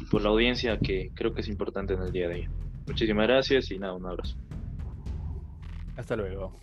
y 0.00 0.04
por 0.04 0.22
la 0.22 0.30
audiencia 0.30 0.78
que 0.78 1.10
creo 1.14 1.32
que 1.32 1.40
es 1.40 1.48
importante 1.48 1.94
en 1.94 2.02
el 2.02 2.12
día 2.12 2.28
de 2.28 2.34
hoy. 2.34 2.48
Muchísimas 2.86 3.26
gracias 3.26 3.70
y 3.70 3.78
nada, 3.78 3.94
un 3.94 4.06
abrazo. 4.06 4.36
Hasta 5.96 6.16
luego. 6.16 6.56